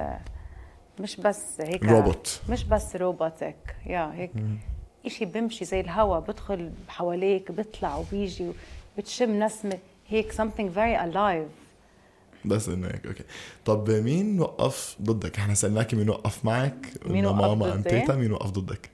مش 1.01 1.17
بس 1.17 1.61
هيك 1.61 1.85
روبوت. 1.85 2.43
مش 2.49 2.65
بس 2.65 2.97
روبوتك. 2.97 3.77
يا 3.87 4.13
هيك 4.15 4.31
إشي 5.07 5.25
بمشي 5.25 5.65
زي 5.65 5.81
الهواء 5.81 6.21
بدخل 6.21 6.73
حواليك 6.89 7.53
بيطلع 7.53 7.97
وبيجي 7.97 8.53
بتشم 8.99 9.43
نسمة. 9.43 9.79
هيك 10.09 10.33
something 10.33 10.75
very 10.77 10.97
alive. 11.07 11.68
بس 12.45 12.69
انه 12.69 12.87
هيك 12.87 13.07
okay 13.07 13.25
طب 13.65 13.91
مين 13.91 14.41
وقف 14.41 14.97
ضدك؟ 15.03 15.39
إحنا 15.39 15.55
سالناكي 15.55 15.97
مين 15.97 16.11
وقف 16.11 16.45
معك؟ 16.45 16.87
مين 17.07 17.27
وقف 17.27 17.37
ماما 17.37 17.73
ام 17.75 17.81
ضدي؟ 17.81 17.91
تيتا 17.91 18.15
مين 18.17 18.33
وقف 18.33 18.51
ضدك؟ 18.51 18.91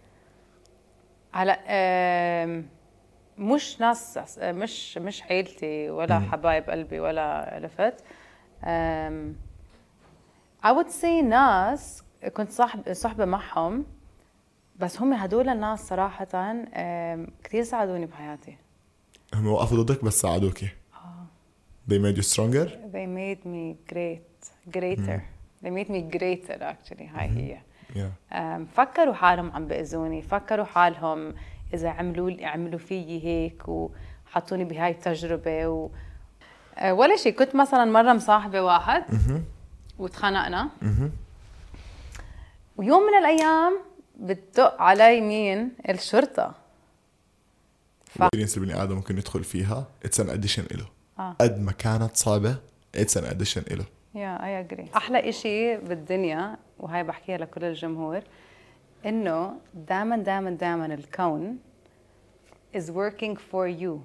آم، 1.69 2.67
مش 3.39 3.81
ناس 3.81 4.19
مش 4.39 4.99
مش 4.99 5.23
عيلتي 5.23 5.91
ولا 5.91 6.19
حبايب 6.21 6.71
قلبي 6.71 7.01
ولا 7.01 7.55
عرفت 7.55 7.95
I 10.65 10.69
would 10.77 10.91
say 11.03 11.23
ناس 11.25 12.03
كنت 12.33 12.51
صاحب 12.51 12.93
صحبة 12.93 13.25
معهم 13.25 13.85
بس 14.77 15.01
هم 15.01 15.13
هدول 15.13 15.49
الناس 15.49 15.89
صراحة 15.89 16.25
كثير 17.45 17.63
ساعدوني 17.63 18.07
بحياتي 18.07 18.57
هم 19.35 19.47
وقفوا 19.47 19.83
ضدك 19.83 20.05
بس 20.05 20.21
ساعدوكي 20.21 20.69
They 21.89 21.99
made 21.99 22.17
you 22.17 22.23
stronger? 22.23 22.67
They 22.95 23.07
made 23.07 23.43
me 23.45 23.77
great 23.93 24.31
greater. 24.77 25.21
They 25.63 25.71
made 25.71 25.91
me 25.91 26.01
greater 26.17 26.59
actually 26.63 27.09
هاي 27.15 27.29
هي 27.29 27.59
yeah. 27.95 28.35
أم، 28.35 28.67
فكروا 28.67 29.15
حالهم 29.15 29.53
عم 29.53 29.67
بأذوني. 29.67 30.23
فكروا 30.23 30.65
حالهم 30.65 31.35
إذا 31.75 31.89
عملوا 31.89 32.47
عملوا 32.47 32.79
فيي 32.79 33.25
هيك 33.25 33.63
وحطوني 33.69 34.65
بهاي 34.65 34.91
التجربة 34.91 35.67
و... 35.69 35.91
أه، 36.79 36.95
ولا 36.95 37.17
شيء. 37.17 37.33
كنت 37.33 37.55
مثلا 37.55 37.85
مرة 37.85 38.13
مصاحبة 38.13 38.61
واحد 38.61 39.05
وتخانقنا 39.99 40.71
ويوم 42.77 43.03
من 43.03 43.19
الأيام 43.19 43.79
بتدق 44.21 44.83
علي 44.83 45.21
مين؟ 45.21 45.73
الشرطة. 45.89 46.55
ال 48.17 48.21
experience 48.21 48.59
البني 48.59 48.83
آدم 48.83 48.97
ممكن 48.97 49.19
يدخل 49.19 49.45
فيها. 49.45 49.87
it's 50.05 50.21
an 50.21 50.31
addition 50.31 50.65
له 50.71 50.94
آه. 51.19 51.37
قد 51.41 51.61
ما 51.61 51.73
كانت 51.73 52.17
صعبة. 52.17 52.57
it's 52.95 53.17
an 53.17 53.25
addition 53.25 53.63
له 53.71 53.85
يا 54.15 54.45
اي 54.45 54.61
اجري 54.61 54.87
أحلى 54.97 55.29
إشي 55.29 55.77
بالدنيا 55.77 56.57
وهاي 56.79 57.03
بحكيها 57.03 57.39
لكل 57.39 57.65
الجمهور 57.65 58.23
إنه 59.07 59.53
دائما 59.75 60.17
دائما 60.17 60.51
دائما 60.51 60.87
الكون 60.87 61.59
is 62.77 62.91
working 62.91 63.37
for 63.37 63.69
you. 63.69 64.01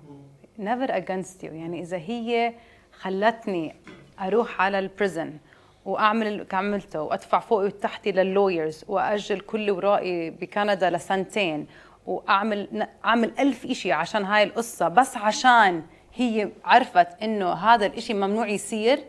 Never 0.58 0.88
against 0.92 1.44
you. 1.44 1.52
يعني 1.54 1.82
إذا 1.82 1.98
هي 1.98 2.54
خلتني 3.00 3.76
أروح 4.20 4.62
على 4.62 4.80
ال 4.80 4.88
prison 4.88 5.38
وأعمل 5.86 6.28
اللي 6.28 6.46
عملته 6.54 7.02
وأدفع 7.02 7.40
فوقي 7.40 7.66
وتحتي 7.66 8.12
لل 8.12 8.28
lawyers 8.28 8.86
واجل 8.88 9.40
كل 9.40 9.72
ورائي 9.72 10.30
بكندا 10.30 10.90
لسنتين 10.90 11.68
وأعمل 12.06 12.88
أعمل 13.06 13.32
ألف 13.40 13.66
إشي 13.66 13.92
عشان 13.92 14.26
هاي 14.26 14.44
القصة 14.44 14.88
بس 14.88 15.18
عشان 15.18 15.84
هي 16.20 16.52
عرفت 16.66 17.08
إنه 17.24 17.54
هذا 17.54 17.86
الإشي 17.86 18.14
ممنوع 18.14 18.48
يصير. 18.48 19.00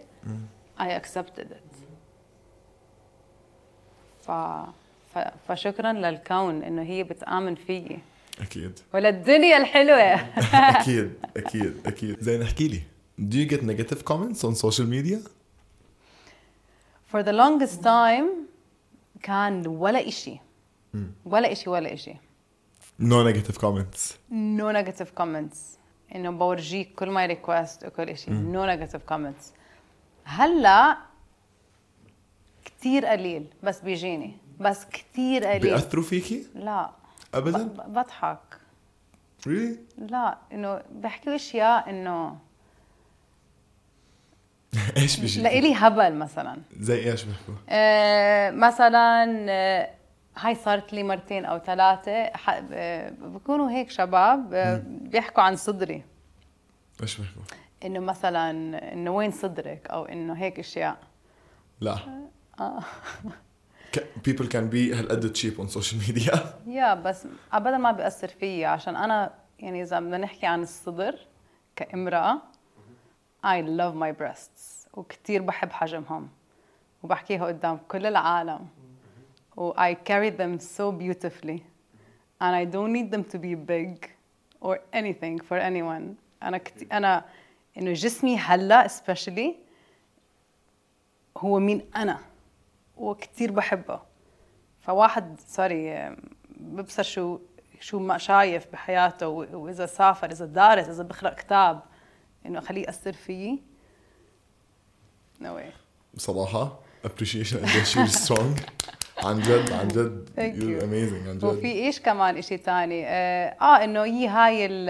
I 0.81 0.83
accepted 0.83 1.47
it. 1.51 1.71
ف... 4.27 4.31
فشكرا 5.49 5.93
للكون 5.93 6.63
إنه 6.63 6.83
هي 6.83 7.03
بتآمن 7.03 7.55
فيي. 7.55 7.99
أكيد. 8.41 8.79
وللدنيا 8.95 9.57
الحلوة. 9.57 10.15
أكيد 10.79 11.13
أكيد 11.37 11.87
أكيد. 11.87 12.21
زين 12.21 12.43
احكي 12.43 12.69
لي. 12.69 12.83
Do 13.21 13.37
you 13.37 13.47
get 13.53 13.63
negative 13.63 14.05
comments 14.05 14.45
on 14.45 14.55
social 14.55 14.87
media? 14.87 15.19
For 17.13 17.23
the 17.23 17.33
longest 17.33 17.83
time 17.83 18.29
كان 19.23 19.67
ولا 19.67 20.09
إشي. 20.09 20.41
ولا 21.25 21.53
إشي 21.53 21.71
ولا 21.71 21.93
إشي. 21.93 22.15
No 23.03 23.25
negative 23.25 23.59
comments. 23.59 24.17
No 24.31 24.71
negative 24.73 25.15
comments. 25.21 25.80
إنه 26.15 26.31
بورجيك 26.31 26.95
كل 26.95 27.11
my 27.11 27.27
request 27.27 27.85
وكل 27.85 28.09
إشي 28.09 28.31
no 28.31 28.67
negative 28.67 29.13
comments 29.13 29.45
هلأ 30.25 30.97
كتير 32.65 33.07
قليل 33.07 33.47
بس 33.63 33.81
بيجيني 33.81 34.37
بس 34.61 34.85
كتير 34.85 35.45
قليل 35.45 35.61
بيأثروا 35.61 36.05
فيكي؟ 36.05 36.47
لا 36.55 36.91
ابدا؟ 37.35 37.63
بضحك 37.87 38.39
really؟ 39.49 39.77
لا 39.99 40.39
إنه 40.53 40.81
بحكوا 40.93 41.35
أشياء 41.35 41.91
إنه 41.91 42.39
إيش 44.97 45.21
بيجي؟ 45.21 45.43
لإلي 45.43 45.75
هبل 45.75 46.15
مثلا 46.15 46.59
زي 46.81 47.11
إيش 47.11 47.25
بيحكوا؟ 47.25 47.55
آه، 47.69 48.51
مثلا 48.51 49.47
آه، 49.49 49.91
هاي 50.39 50.55
صارت 50.55 50.93
لي 50.93 51.03
مرتين 51.03 51.45
أو 51.45 51.59
ثلاثة. 51.59 52.25
ح- 52.25 52.61
آه، 52.73 53.11
بكونوا 53.11 53.71
هيك 53.71 53.91
شباب 53.91 54.55
آه، 54.55 54.83
بيحكوا 54.87 55.43
عن 55.43 55.57
صدري. 55.57 56.03
إيش 57.03 57.19
بيحكوا؟ 57.21 57.43
إنه 57.85 58.01
مثلا 58.01 58.51
إنه 58.93 59.11
وين 59.11 59.31
صدرك؟ 59.31 59.87
أو 59.91 60.05
إنه 60.05 60.33
هيك 60.35 60.59
أشياء. 60.59 60.97
لا. 61.81 61.97
آه. 62.61 62.81
people 64.29 64.45
can 64.47 64.71
be 64.73 64.95
هالقد 64.95 65.37
cheap 65.37 65.61
on 65.61 65.69
social 65.69 66.09
media. 66.09 66.39
يا 66.67 66.95
بس 66.95 67.27
ابدا 67.53 67.77
ما 67.79 67.93
بيأثر 67.93 68.29
فيي. 68.29 68.65
عشان 68.65 68.97
أنا 68.97 69.31
يعني 69.59 69.83
إذا 69.83 70.01
بدنا 70.01 70.19
نحكي 70.19 70.47
عن 70.47 70.63
الصدر 70.63 71.19
كامرأة 71.77 72.39
I 73.47 73.63
love 73.63 73.95
my 74.03 74.23
breasts. 74.23 74.89
وكتير 74.95 75.43
بحب 75.43 75.73
حجمهم. 75.73 76.29
وبحكيها 77.03 77.47
قدام 77.47 77.79
كل 77.89 78.07
العالم. 78.07 78.67
و 79.57 79.73
I 79.73 79.95
carry 79.95 80.31
them 80.31 80.59
so 80.61 80.93
beautifully. 80.93 81.61
And 82.43 82.55
I 82.55 82.65
don't 82.75 82.93
need 82.93 83.11
them 83.15 83.25
to 83.33 83.39
be 83.39 83.55
big 83.55 83.97
or 84.61 84.79
anything 84.95 85.39
for 85.49 85.59
anyone. 85.59 86.17
أنا 86.43 86.59
كت... 86.59 86.93
أنا 86.93 87.25
إنه 87.79 87.93
جسمي 87.93 88.39
هلأ 88.39 88.89
especially 88.89 89.51
هو 91.37 91.59
مين 91.59 91.91
أنا. 91.97 92.19
وكتير 92.97 93.53
بحبه. 93.53 94.01
فواحد 94.81 95.41
سوري 95.47 96.17
ببصر 96.61 97.03
شو 97.03 97.39
شو 97.81 97.99
ما 97.99 98.19
شايف 98.19 98.67
بحياته 98.73 99.29
و- 99.29 99.47
وإذا 99.65 99.87
سافر 99.87 100.31
إذا 100.31 100.47
دارس 100.47 100.89
إذا 100.89 101.03
بقرا 101.03 101.31
كتاب 101.31 101.83
إنه 102.47 102.59
أخليه 102.59 102.83
يأثر 102.83 103.13
فيي. 103.13 103.63
no 105.41 105.55
why 105.55 105.73
بصراحة 106.15 106.79
appreciation. 107.07 107.57
قديش 107.57 107.99
you're 107.99 108.07
strong. 108.09 108.61
عن 109.25 109.39
جد 109.41 109.73
عن 109.73 109.89
جد 109.89 110.29
you. 110.37 110.83
amazing 110.83 111.29
عن 111.29 111.39
وفي 111.51 111.59
جد 111.61 111.65
إيش 111.65 112.01
كمان 112.01 112.41
تاني؟ 112.59 113.07
آه, 113.07 113.57
آه 113.61 113.85
إنه 113.85 114.05
هي 114.05 114.29
هاي 114.29 114.67
ال 114.67 114.89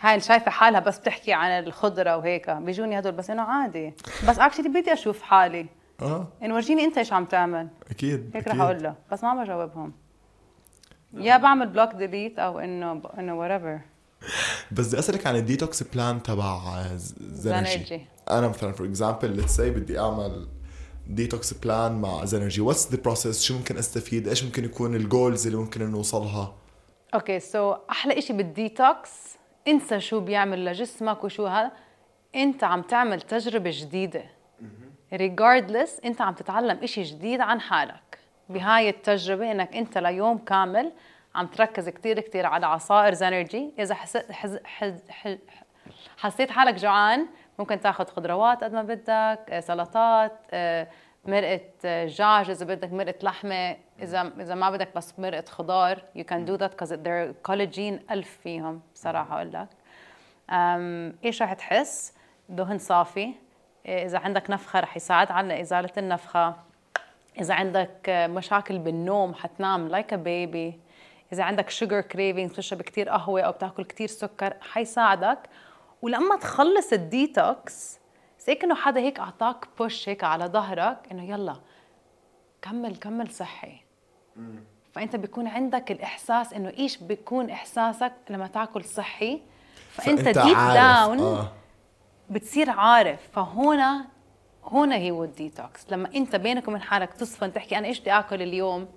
هاي 0.00 0.14
اللي 0.14 0.20
شايفة 0.24 0.50
حالها 0.50 0.80
بس 0.80 0.98
بتحكي 0.98 1.32
عن 1.32 1.50
الخضرة 1.64 2.16
وهيك. 2.16 2.50
بيجوني 2.50 2.98
هدول 2.98 3.12
بس 3.12 3.30
إنه 3.30 3.42
عادي. 3.42 3.94
بس 4.28 4.38
actually 4.38 4.68
بدي 4.68 4.92
أشوف 4.92 5.22
حالي. 5.22 5.66
آه. 6.02 6.28
انه 6.42 6.54
ورجيني 6.54 6.84
أنت 6.84 6.98
إيش 6.98 7.12
عم 7.12 7.24
تعمل؟ 7.24 7.68
أكيد 7.90 8.30
هيك. 8.34 8.48
رح 8.48 8.60
أقول 8.60 8.82
له. 8.82 8.94
بس 9.12 9.24
ما 9.24 9.42
بجاوبهم. 9.44 9.92
يا 11.14 11.36
بعمل 11.36 11.66
block 11.68 11.94
delete 11.94 12.38
أو 12.38 12.58
إنه 12.58 13.02
إنه 13.18 13.38
whatever. 13.48 13.80
بس 14.72 14.86
بدي 14.88 14.98
أسألك 14.98 15.26
عن 15.26 15.36
ال 15.36 15.44
detox 15.44 15.82
plan 15.82 16.22
تبع 16.22 16.82
ز- 16.96 17.14
زنرجي 17.20 17.70
زنرجي. 17.70 18.06
أنا 18.30 18.48
مثلا 18.48 18.72
for 18.72 18.86
example 18.86 19.30
let's 19.36 19.56
say 19.56 19.70
بدي 19.70 20.00
أعمل 20.00 20.46
detox 21.14 21.54
plan 21.54 22.00
مع 22.00 22.24
زنرجي 22.24 22.60
what's 22.60 22.92
the 22.92 23.02
process 23.02 23.42
شو 23.42 23.56
ممكن 23.56 23.78
أستفيد؟ 23.78 24.28
إيش 24.28 24.44
ممكن 24.44 24.64
يكون 24.64 24.94
ال 24.94 25.03
goals 25.03 25.46
اللي 25.46 25.58
ممكن 25.58 25.90
نوصلها 25.90 26.54
okay 27.14 27.40
so 27.40 27.74
أحلى 27.90 28.18
إشي 28.18 28.32
بالديتوكس 28.32 29.10
انسى 29.68 30.00
شو 30.00 30.20
بيعمل 30.20 30.64
لجسمك 30.64 31.24
وشو 31.24 31.46
هذا؟ 31.46 31.72
أنت 32.34 32.64
عم 32.64 32.82
تعمل 32.82 33.20
تجربة 33.20 33.70
جديدة. 33.74 34.24
regardless 35.14 36.04
أنت 36.04 36.20
عم 36.20 36.34
تتعلم 36.34 36.78
إشي 36.82 37.02
جديد 37.02 37.40
عن 37.40 37.60
حالك. 37.60 38.18
بهاي 38.48 38.88
التجربة 38.88 39.52
إنك 39.52 39.76
أنت 39.76 39.98
ليوم 39.98 40.38
كامل 40.38 40.92
عم 41.34 41.46
تركز 41.46 41.88
كتير 41.88 42.20
كتير 42.20 42.46
على 42.46 42.66
عصائر 42.66 43.14
زنرجي 43.14 43.72
إذا 43.78 43.94
حسيت. 43.94 44.26
حسيت 46.16 46.50
حالك 46.50 46.74
جوعان 46.74 47.26
ممكن 47.58 47.80
تاخذ 47.80 48.04
خضروات 48.04 48.64
قد 48.64 48.72
ما 48.72 48.82
بدك 48.82 49.40
آه، 49.50 49.60
سلطات 49.60 50.32
آه، 50.50 50.88
مرقة 51.24 51.60
آه، 51.84 52.04
دجاج 52.04 52.50
إذا 52.50 52.66
بدك 52.66 52.92
مرقة 52.92 53.18
لحمة 53.22 53.76
إذا 54.02 54.32
إذا 54.40 54.54
ما 54.54 54.70
بدك 54.70 54.88
بس 54.96 55.18
مرقة 55.18 55.44
خضار 55.50 56.02
you 56.18 56.22
can 56.22 56.46
do 56.46 56.56
that 56.56 56.70
because 56.70 56.90
they're 56.90 57.50
collagen 57.50 58.10
ألف 58.10 58.38
فيهم 58.42 58.80
بصراحة 58.94 59.36
أقول 59.36 59.52
لك. 59.52 59.68
إيش 61.24 61.42
رح 61.42 61.52
تحس؟ 61.52 62.14
دهن 62.48 62.78
صافي. 62.78 63.34
إذا 63.86 64.18
عندك 64.18 64.50
نفخة 64.50 64.80
رح 64.80 64.96
يساعد 64.96 65.32
على 65.32 65.60
إزالة 65.60 65.90
النفخة. 65.98 66.54
إذا 67.40 67.54
عندك 67.54 68.08
آه، 68.08 68.26
مشاكل 68.26 68.78
بالنوم 68.78 69.34
حتنام 69.34 69.88
لايك 69.88 70.10
like 70.10 70.14
بيبي 70.14 70.80
إذا 71.32 71.44
عندك 71.44 71.70
sugar 71.70 72.00
craving 72.00 72.50
بتشرب 72.50 72.82
كتير 72.82 73.08
قهوة 73.08 73.40
أو 73.40 73.52
بتاكل 73.52 73.84
كتير 73.84 74.08
سكر 74.08 74.54
حيساعدك. 74.60 75.38
ولما 76.02 76.36
تخلص 76.36 76.92
الديتوكس 76.92 77.98
زي 78.46 78.54
كأنه 78.54 78.74
حدا 78.74 79.00
هيك 79.00 79.20
أعطاك 79.20 79.68
push 79.78 80.08
هيك 80.08 80.24
على 80.24 80.46
ظهرك 80.46 80.98
إنه 81.12 81.30
يلا 81.30 81.56
كمل 82.62 82.96
كمل 82.96 83.30
صحي 83.30 83.82
فأنت 84.92 85.16
بيكون 85.16 85.46
عندك 85.46 85.90
الإحساس 85.90 86.52
إنه 86.52 86.68
إيش 86.68 86.96
بيكون 86.96 87.50
إحساسك 87.50 88.12
لما 88.30 88.46
تاكل 88.46 88.84
صحي 88.84 89.40
فأنت, 89.90 90.20
deep. 90.20 90.56
down 90.74 91.20
آه. 91.20 91.52
بتصير 92.30 92.70
عارف 92.70 93.20
فهنا 93.32 94.06
هنا 94.64 95.10
هو 95.10 95.24
الديتوكس 95.24 95.86
لما 95.90 96.14
أنت 96.14 96.36
بينك 96.36 96.68
وبين 96.68 96.80
حالك 96.80 97.14
تصفن 97.14 97.52
تحكي 97.52 97.78
أنا 97.78 97.86
إيش 97.86 98.00
بدي 98.00 98.12
آكل 98.12 98.42
اليوم 98.42 98.88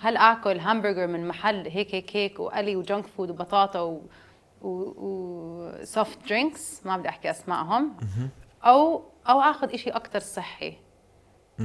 هل 0.00 0.16
آكل 0.16 0.60
همبرجر 0.60 1.06
من 1.06 1.28
محل 1.28 1.68
هيك 1.68 1.94
هيك 1.94 2.16
هيك 2.16 2.40
وقلي 2.40 2.76
و 2.76 2.82
junk 2.82 3.06
food 3.06 3.30
وبطاطا 3.30 4.00
و 4.62 4.68
و 4.68 5.84
soft 5.84 6.18
drinks 6.28 6.86
ما 6.86 6.96
بدي 6.96 7.08
أحكي 7.08 7.30
أسمائهم. 7.30 7.96
أو 8.64 9.02
أو 9.28 9.40
آخذ 9.40 9.74
إشي 9.74 9.90
أكثر 9.90 10.20
صحي. 10.20 10.76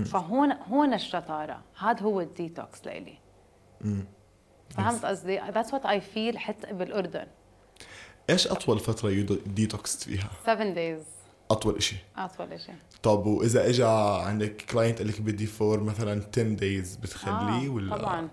فهون 0.05 0.51
هون 0.51 0.93
الشطارة. 0.93 1.61
هذا 1.79 2.01
هو 2.01 2.21
الديتوكس 2.21 2.85
لإلي. 2.85 3.17
فهمت 4.69 5.05
قصدي؟ 5.05 5.39
That's 5.41 5.71
what 5.71 5.85
I 5.85 5.99
feel 6.15 6.37
حتى 6.37 6.73
بالأردن. 6.73 7.27
إيش 8.29 8.47
أطول 8.47 8.79
فترة 8.79 9.09
you 9.09 9.25
detoxed 9.45 10.03
فيها؟ 10.03 10.29
7 10.45 10.73
days. 10.73 11.05
أطول 11.51 11.75
إشي. 11.75 11.95
أطول 12.17 12.59
شيء 12.59 12.75
طب 13.03 13.25
وإذا 13.25 13.69
اجى 13.69 13.85
عندك 14.27 14.61
client 14.71 14.97
قال 14.97 15.07
لك 15.07 15.21
بدي 15.21 15.45
for 15.45 15.83
مثلا 15.83 16.23
10 16.31 16.43
days 16.43 16.95
بتخليه 16.95 17.67
آه، 17.67 17.69
ولا؟ 17.69 17.97
طبعا. 17.97 18.29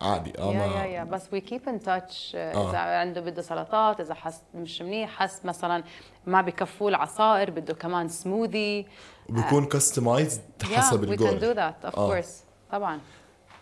عادي. 0.00 0.32
آه 0.38 0.52
يا 0.52 0.58
ما 0.58 0.64
يا 0.64 0.84
يا. 0.84 1.04
بس 1.04 1.22
وي 1.32 1.40
كيب 1.40 1.68
ان 1.68 1.80
تاتش 1.80 2.32
آه. 2.36 2.70
إذا 2.70 2.78
عنده 2.78 3.20
بده 3.20 3.42
سلطات 3.42 4.00
إذا 4.00 4.14
حس 4.14 4.40
مش 4.54 4.82
منيح 4.82 5.10
حس 5.10 5.44
مثلا 5.44 5.84
ما 6.26 6.40
بكفوه 6.40 6.88
العصائر 6.88 7.50
بده 7.50 7.74
كمان 7.74 8.08
سموذي 8.08 8.86
وبيكون 9.28 9.64
customized 9.64 10.40
حسب 10.62 11.00
we 11.00 11.16
can 11.16 11.16
do 11.16 11.28
ال 11.28 11.33
goal 11.33 11.54
that 11.54 11.84
of 11.84 11.96
آه. 11.96 12.08
course 12.08 12.44
طبعا. 12.72 13.00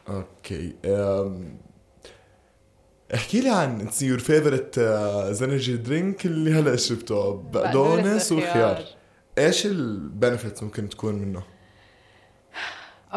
Okay. 0.09 0.75
احكي 3.14 3.40
لي 3.40 3.51
عن 3.51 3.88
your 4.03 4.19
favorite 4.19 4.81
Zenergy 5.31 5.77
drink 5.77 6.27
اللي 6.27 6.53
هلأ 6.53 6.77
شربته 6.77 7.33
بقدونس. 7.33 8.33
وخيار 8.33 8.85
إيش 9.38 9.66
ال 9.67 9.77
benefits 9.77 10.62
ممكن 10.62 10.88
تكون 10.88 11.14
منه؟ 11.14 11.42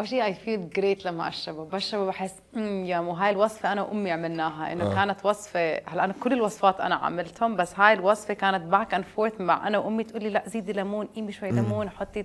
أول 0.00 0.08
شيء 0.08 0.24
I 0.24 0.34
feel 0.34 0.70
great 0.70 1.04
لما 1.04 1.28
أشربه. 1.28 1.64
بشربه 1.64 2.06
بحس 2.06 2.34
امم 2.56 2.84
يا 2.84 3.00
مو 3.00 3.12
هاي 3.12 3.30
الوصفة 3.30 3.72
أنا 3.72 3.82
وامي 3.82 4.10
عملناها 4.10 4.72
إنه 4.72 4.90
آه. 4.90 4.94
كانت 4.94 5.26
وصفة 5.26 5.80
هلا 5.86 6.04
أنا 6.04 6.12
كل 6.20 6.32
الوصفات 6.32 6.80
أنا 6.80 6.94
عملتهم 6.94 7.56
بس 7.56 7.80
هاي 7.80 7.92
الوصفة 7.92 8.34
كانت 8.34 8.62
back 8.64 8.94
and 8.94 9.04
forth 9.04 9.40
مع 9.40 9.68
أنا 9.68 9.78
وأمي 9.78 10.04
تقول 10.04 10.22
لي 10.22 10.30
لا 10.30 10.42
زيدي 10.46 10.72
ليمون 10.72 11.06
قيمي 11.06 11.32
شوي 11.32 11.50
ليمون 11.50 11.90
حطي 11.90 12.24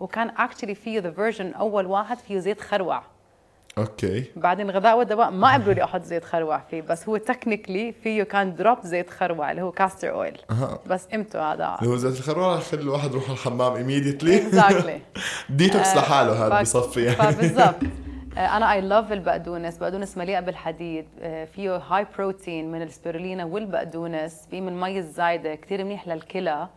وكان 0.00 0.28
actually 0.36 0.74
فيه 0.74 1.00
the 1.00 1.10
version 1.10 1.52
أول 1.52 1.86
واحد 1.86 2.18
فيه 2.18 2.38
زيت 2.38 2.60
خروع. 2.60 3.13
Okay. 3.78 4.24
بعدين 4.36 4.70
الغذاء 4.70 4.98
والدواء 4.98 5.30
ما 5.30 5.54
قبلوا 5.54 5.74
لي 5.74 5.84
أحط 5.84 6.02
زيت 6.02 6.24
خروع 6.24 6.58
فيه 6.70 6.82
بس 6.82 7.08
هو 7.08 7.16
technically 7.16 7.92
فيه 7.92 8.22
كان 8.22 8.54
drop 8.54 8.78
زيت 8.84 9.10
خروع 9.10 9.50
اللي 9.50 9.62
هو 9.62 9.72
castor 9.72 10.10
oil 10.10 10.40
أها. 10.50 10.78
بس 10.86 11.06
قيمته 11.06 11.52
هذا 11.52 11.76
اللي 11.78 11.90
هو 11.90 11.96
زيت 11.96 12.18
الخروع 12.18 12.58
يخلي 12.58 12.82
الواحد 12.82 13.10
يروح 13.10 13.30
الحمام 13.30 13.74
immediately. 13.74 14.30
Exactly 14.46 15.00
detox 15.48 15.96
لحاله 15.96 16.46
هذا 16.46 16.60
بصفي. 16.60 17.04
يعني 17.04 17.16
فبالضبط 17.16 17.74
آه، 18.36 18.56
أنا 18.56 18.72
I 18.72 18.80
love 18.80 19.12
البقدونس. 19.12 19.78
بقدونس 19.78 20.18
مليء 20.18 20.40
بالحديد. 20.40 21.06
آه، 21.20 21.44
فيه 21.44 21.76
high 21.76 22.06
protein 22.18 22.72
من 22.72 22.88
ال 22.88 22.94
spirulina 22.94 23.44
والبقدونس. 23.44 24.46
فيه 24.50 24.60
من 24.60 24.68
المي 24.68 24.98
الزايدة. 24.98 25.54
كثير 25.54 25.84
منيح 25.84 26.08
للكلى. 26.08 26.68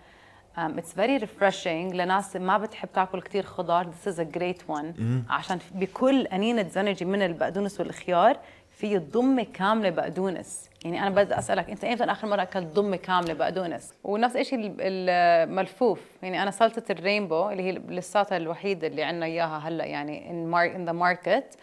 It's 0.58 0.94
very 0.94 1.18
refreshing 1.18 1.96
لناس 1.96 2.36
ما 2.36 2.58
بتحب 2.58 2.89
تاكل 2.93 3.22
كثير 3.22 3.43
خضار. 3.43 3.88
This 3.90 4.08
is 4.08 4.20
a 4.20 4.24
great 4.24 4.62
one 4.70 5.24
عشان 5.30 5.60
بكل 5.76 6.28
أنينة 6.28 6.63
Zenergy 6.68 7.06
من 7.06 7.22
البقدونس 7.22 7.80
والخيار 7.80 8.39
في 8.72 8.98
ضمه 8.98 9.43
كاملة 9.54 9.89
بقدونس. 9.89 10.70
يعني 10.86 11.02
أنا 11.02 11.10
بدي 11.10 11.38
أسألك 11.38 11.70
أنت 11.70 11.86
إمتى 11.86 12.04
آخر 12.04 12.28
مرة 12.28 12.41
أكلت 12.41 12.65
ضمة 12.74 12.96
كاملة 12.96 13.34
بقدونس؟ 13.34 13.93
ونفس 14.04 14.36
الشيء 14.36 14.60
ال- 14.60 14.82
الملفوف. 14.82 16.00
يعني 16.24 16.43
أنا 16.43 16.52
سلطة 16.52 16.84
ال 16.92 16.99
rainbow 16.99 17.50
اللي 17.50 17.63
هي 17.63 17.72
لساتها 17.72 18.38
الوحيدة 18.38 18.88
اللي 18.88 19.04
عندنا 19.04 19.26
إياها 19.26 19.58
هلأ 19.58 19.86
يعني 19.86 20.30
in 20.32 20.54
in 20.56 20.86
the 20.86 20.92
market 20.92 21.58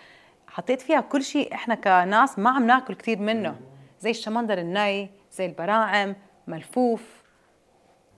حطيت 0.48 0.80
فيها 0.80 1.00
كل 1.00 1.22
شيء 1.22 1.54
إحنا 1.54 1.74
كناس 1.74 2.38
ما 2.38 2.50
عم 2.50 2.66
ناكل 2.66 2.94
كثير 2.94 3.18
منه. 3.18 3.57
زي 4.00 4.11
الشمندر 4.11 4.59
الني 4.59 5.11
زي 5.33 5.46
البراعم 5.46 6.16
ملفوف. 6.46 7.23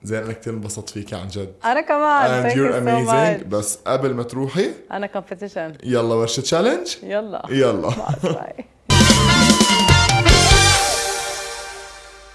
زين 0.07 0.23
أنا 0.23 0.33
كثير 0.33 0.53
انبسطت 0.53 0.89
فيك 0.89 1.13
عن 1.13 1.27
جد. 1.27 1.53
أنا 1.65 1.81
كمان. 1.81 2.49
And 2.49 2.55
you're 2.55 2.71
so 2.71 2.75
amazing. 2.75 3.43
much. 3.43 3.47
بس 3.47 3.79
قبل 3.87 4.13
ما 4.13 4.23
تروحي 4.23 4.69
أنا 4.91 5.07
competition 5.07 5.73
يلا 5.83 6.13
ورشة 6.15 6.41
challenge 6.41 6.87
يلا. 7.03 7.41
يلا. 7.49 7.89
Bye 8.23 8.65